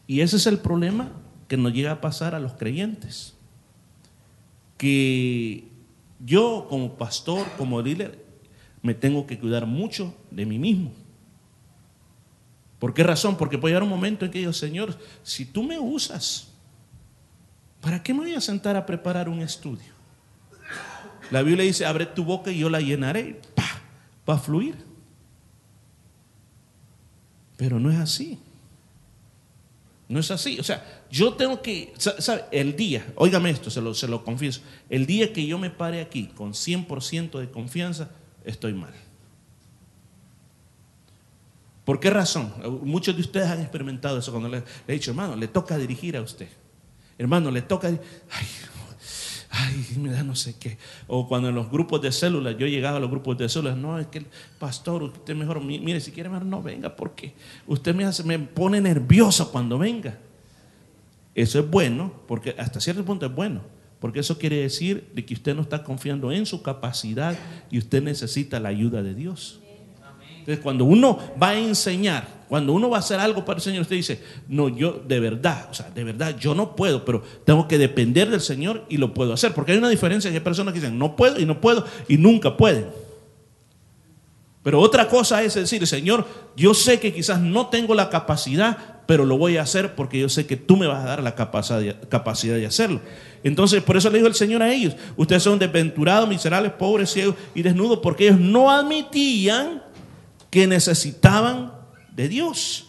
[0.07, 1.13] Y ese es el problema
[1.49, 3.35] que nos llega a pasar a los creyentes.
[4.77, 5.69] Que
[6.25, 8.25] yo como pastor, como líder,
[8.83, 10.93] me tengo que cuidar mucho de mí mismo.
[12.79, 13.37] ¿Por qué razón?
[13.37, 16.53] Porque puede llegar un momento en que yo, Señor, si tú me usas,
[17.87, 19.93] ¿para qué me voy a sentar a preparar un estudio?
[21.31, 23.41] La Biblia dice, abre tu boca y yo la llenaré.
[24.29, 24.75] Va a fluir.
[27.57, 28.41] Pero no es así.
[30.09, 30.59] No es así.
[30.59, 32.47] O sea, yo tengo que, ¿sabe?
[32.51, 36.01] El día, óigame esto, se lo, se lo confieso, el día que yo me pare
[36.01, 38.11] aquí con 100% de confianza,
[38.45, 38.95] estoy mal.
[41.85, 42.53] ¿Por qué razón?
[42.83, 46.23] Muchos de ustedes han experimentado eso cuando le, he dicho, hermano, le toca dirigir a
[46.23, 46.49] usted.
[47.19, 47.89] Hermano, le toca...
[47.89, 48.47] Ay,
[49.51, 50.77] ay, me da no sé qué.
[51.07, 53.99] O cuando en los grupos de células, yo llegaba a los grupos de células, no,
[53.99, 54.27] es que el
[54.59, 57.33] pastor, usted mejor, mire, si quiere mejor no venga, porque
[57.67, 60.19] usted me, hace, me pone nervioso cuando venga.
[61.35, 63.61] Eso es bueno, porque hasta cierto punto es bueno,
[64.01, 67.37] porque eso quiere decir de que usted no está confiando en su capacidad
[67.71, 69.61] y usted necesita la ayuda de Dios.
[70.39, 73.83] Entonces, cuando uno va a enseñar, cuando uno va a hacer algo para el Señor,
[73.83, 77.67] usted dice, no, yo de verdad, o sea, de verdad, yo no puedo, pero tengo
[77.67, 79.53] que depender del Señor y lo puedo hacer.
[79.53, 82.57] Porque hay una diferencia, hay personas que dicen, no puedo y no puedo y nunca
[82.57, 82.87] pueden.
[84.67, 86.27] Pero otra cosa es decir, Señor,
[86.57, 88.77] yo sé que quizás no tengo la capacidad,
[89.07, 91.37] pero lo voy a hacer porque yo sé que tú me vas a dar la
[91.37, 93.01] capacidad de, hacerlo.
[93.45, 97.37] Entonces, por eso le dijo el Señor a ellos, ustedes son desventurados, miserables, pobres, ciegos
[97.55, 99.85] y desnudos, porque ellos no admitían
[100.51, 101.76] que necesitaban
[102.17, 102.89] de Dios.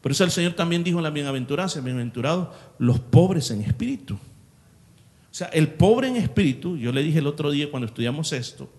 [0.00, 4.14] Por eso el Señor también dijo en la bienaventuranza, bienaventurados los pobres en espíritu.
[4.14, 8.72] O sea, el pobre en espíritu, yo le dije el otro día cuando estudiamos esto,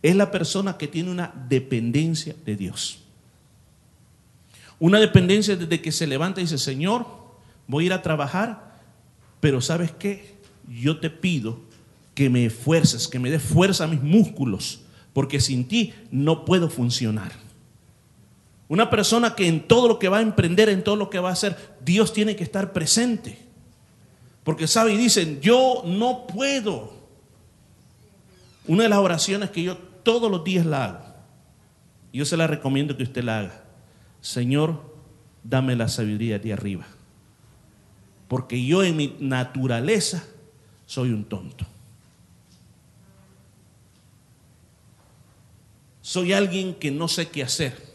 [0.00, 3.00] es la persona que tiene una dependencia de Dios.
[4.78, 7.04] Una dependencia desde que se levanta y dice, Señor,
[7.66, 8.78] voy a ir a trabajar,
[9.40, 10.36] pero ¿sabes qué?
[10.68, 11.58] Yo te pido
[12.14, 16.70] que me esfuerces, que me des fuerza a mis músculos, porque sin ti no puedo
[16.70, 17.47] funcionar.
[18.68, 21.30] Una persona que en todo lo que va a emprender, en todo lo que va
[21.30, 23.38] a hacer, Dios tiene que estar presente.
[24.44, 26.92] Porque sabe y dicen, yo no puedo.
[28.66, 31.00] Una de las oraciones que yo todos los días la hago,
[32.12, 33.64] yo se la recomiendo que usted la haga.
[34.20, 34.82] Señor,
[35.42, 36.86] dame la sabiduría de arriba.
[38.26, 40.24] Porque yo en mi naturaleza
[40.84, 41.64] soy un tonto.
[46.02, 47.87] Soy alguien que no sé qué hacer.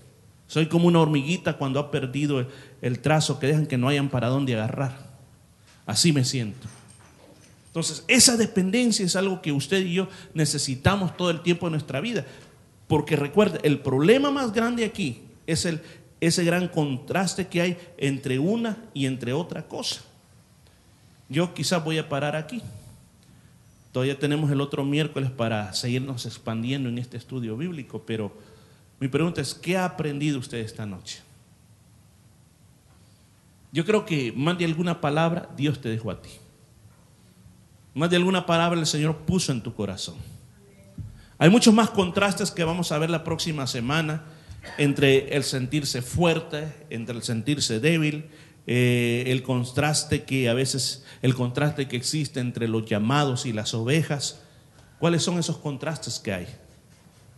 [0.53, 2.47] Soy como una hormiguita cuando ha perdido
[2.83, 4.95] el, trazo que dejan que no hayan para dónde agarrar.
[5.87, 6.67] Así me siento.
[7.65, 12.01] Entonces, esa dependencia es algo que usted y yo necesitamos todo el tiempo de nuestra
[12.01, 12.27] vida.
[12.87, 15.81] Porque recuerde, el problema más grande aquí es el,
[16.21, 20.03] ese gran contraste que hay entre una y entre otra cosa.
[21.29, 22.61] Yo quizás voy a parar aquí.
[23.91, 28.52] Todavía tenemos el otro miércoles para seguirnos expandiendo en este estudio bíblico, pero
[29.03, 31.19] mi pregunta es, ¿qué ha aprendido usted esta noche?
[33.73, 36.29] Yo creo que más de alguna palabra Dios te dejó a ti.
[37.93, 40.15] Más de alguna palabra el Señor puso en tu corazón.
[41.37, 44.23] Hay muchos más contrastes que vamos a ver la próxima semana
[44.77, 48.29] entre el sentirse fuerte, entre el sentirse débil,
[48.67, 53.73] eh, el contraste que a veces, el contraste que existe entre los llamados y las
[53.73, 54.43] ovejas.
[54.97, 56.62] ¿Cuáles son esos contrastes que hay?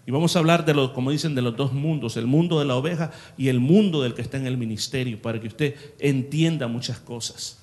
[0.08, 2.66] Y vamos a hablar de lo, como dicen, de los dos mundos, el mundo de
[2.66, 6.68] la oveja y el mundo del que está en el ministerio, para que usted entienda
[6.68, 7.60] muchas cosas.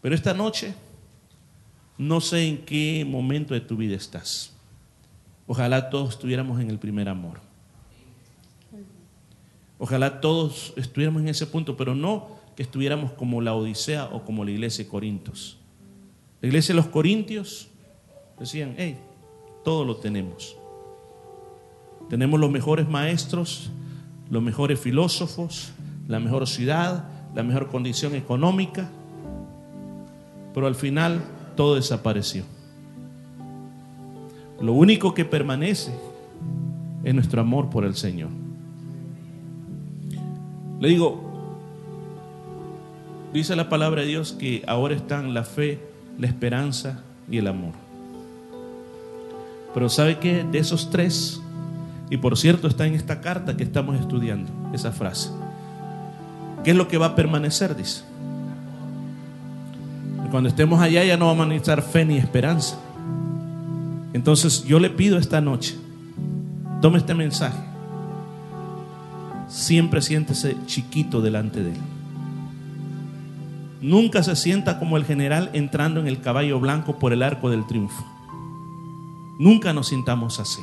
[0.00, 0.74] Pero esta noche,
[1.98, 4.52] no sé en qué momento de tu vida estás.
[5.48, 7.40] Ojalá todos estuviéramos en el primer amor.
[9.78, 14.44] Ojalá todos estuviéramos en ese punto, pero no que estuviéramos como la Odisea o como
[14.44, 15.58] la iglesia de Corintios.
[16.40, 17.68] La iglesia de los Corintios
[18.38, 18.96] decían, hey,
[19.64, 20.56] todo lo tenemos.
[22.10, 23.70] Tenemos los mejores maestros,
[24.30, 25.72] los mejores filósofos,
[26.08, 27.04] la mejor ciudad,
[27.36, 28.90] la mejor condición económica,
[30.52, 31.22] pero al final
[31.56, 32.44] todo desapareció.
[34.60, 35.94] Lo único que permanece
[37.04, 38.30] es nuestro amor por el Señor.
[40.80, 41.30] Le digo,
[43.32, 45.78] dice la palabra de Dios que ahora están la fe,
[46.18, 47.72] la esperanza y el amor.
[49.72, 50.44] Pero ¿sabe qué?
[50.44, 51.40] De esos tres,
[52.10, 55.30] y por cierto, está en esta carta que estamos estudiando, esa frase.
[56.64, 57.76] ¿Qué es lo que va a permanecer?
[57.76, 58.02] Dice.
[60.30, 62.78] Cuando estemos allá ya no vamos a necesitar fe ni esperanza.
[64.12, 65.76] Entonces yo le pido esta noche,
[66.80, 67.58] tome este mensaje.
[69.48, 71.80] Siempre siéntese chiquito delante de él.
[73.80, 77.66] Nunca se sienta como el general entrando en el caballo blanco por el arco del
[77.66, 78.04] triunfo.
[79.38, 80.62] Nunca nos sintamos así.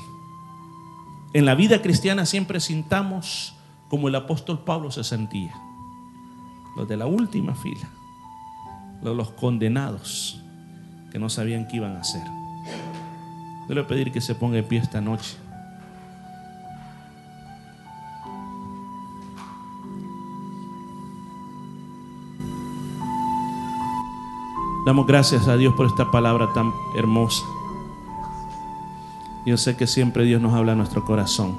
[1.38, 3.54] En la vida cristiana siempre sintamos
[3.90, 5.54] como el apóstol Pablo se sentía.
[6.76, 7.88] Los de la última fila,
[9.04, 10.42] los, condenados
[11.12, 12.24] que no sabían qué iban a hacer.
[13.70, 15.38] Yo le voy a pedir que se ponga de pie esta noche.
[24.88, 27.46] Damos gracias a Dios por esta palabra tan hermosa.
[29.48, 31.58] Yo sé que siempre Dios nos habla a nuestro corazón.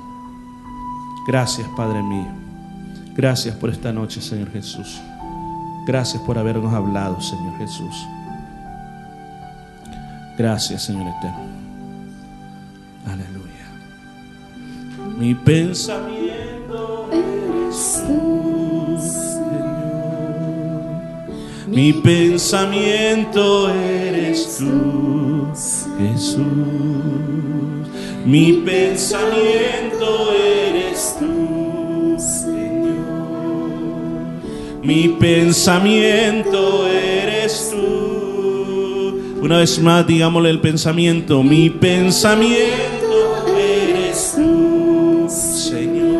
[1.26, 2.26] Gracias, Padre mío.
[3.16, 5.00] Gracias por esta noche, Señor Jesús.
[5.86, 8.06] Gracias por habernos hablado, Señor Jesús.
[10.36, 11.46] Gracias, Señor eterno.
[13.06, 13.70] Aleluya.
[15.18, 19.48] Mi pensamiento eres tú, Señor.
[21.68, 25.46] Mi pensamiento eres tú,
[25.98, 27.47] Jesús.
[28.28, 33.00] Mi pensamiento eres tú, Señor.
[34.82, 39.40] Mi pensamiento eres tú.
[39.40, 41.42] Una vez más, digámosle el pensamiento.
[41.42, 46.18] Mi pensamiento eres tú, Señor.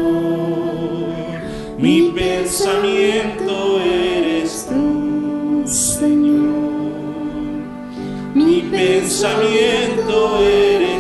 [1.77, 6.89] Mi pensamiento eres tú, Señor.
[8.35, 10.98] Mi pensamiento eres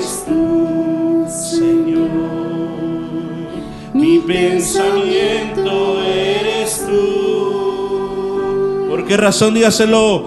[4.28, 8.86] pensamiento eres tú.
[8.90, 10.26] ¿Por qué razón dígaselo?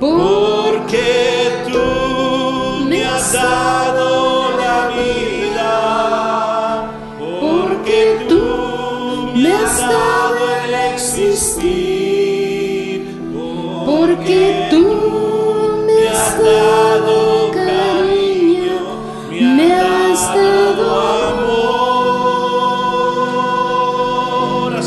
[0.00, 0.39] Porque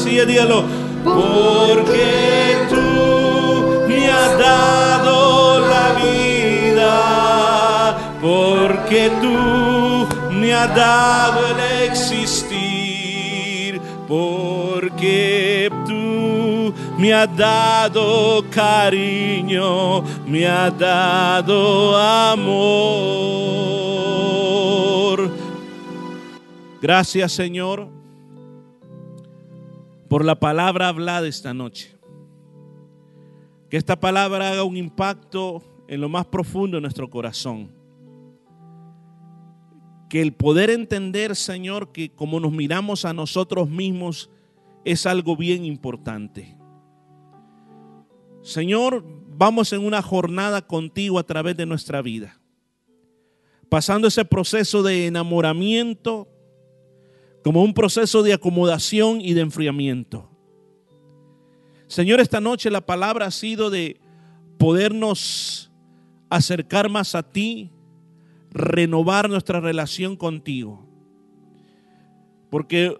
[0.09, 0.63] dígalo.
[1.03, 6.93] Porque tú me has dado la vida.
[8.21, 13.81] Porque tú me has dado el existir.
[14.07, 22.83] Porque tú me has dado cariño, me has dado amor.
[26.81, 28.02] Gracias Señor
[30.13, 31.97] por la palabra hablada esta noche.
[33.71, 37.71] Que esta palabra haga un impacto en lo más profundo de nuestro corazón.
[40.11, 44.29] Que el poder entender, Señor, que como nos miramos a nosotros mismos
[44.85, 46.55] es algo bien importante.
[48.43, 49.03] Señor,
[49.35, 52.39] vamos en una jornada contigo a través de nuestra vida.
[53.67, 56.27] Pasando ese proceso de enamoramiento
[57.43, 60.29] como un proceso de acomodación y de enfriamiento.
[61.87, 63.99] Señor, esta noche la palabra ha sido de
[64.57, 65.71] podernos
[66.29, 67.71] acercar más a ti,
[68.49, 70.87] renovar nuestra relación contigo.
[72.49, 72.97] Porque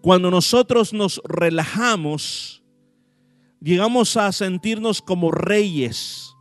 [0.00, 2.62] cuando nosotros nos relajamos,
[3.60, 6.34] llegamos a sentirnos como reyes,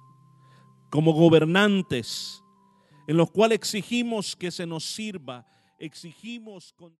[0.89, 2.43] como gobernantes,
[3.07, 5.45] en los cuales exigimos que se nos sirva,
[5.79, 6.91] exigimos con...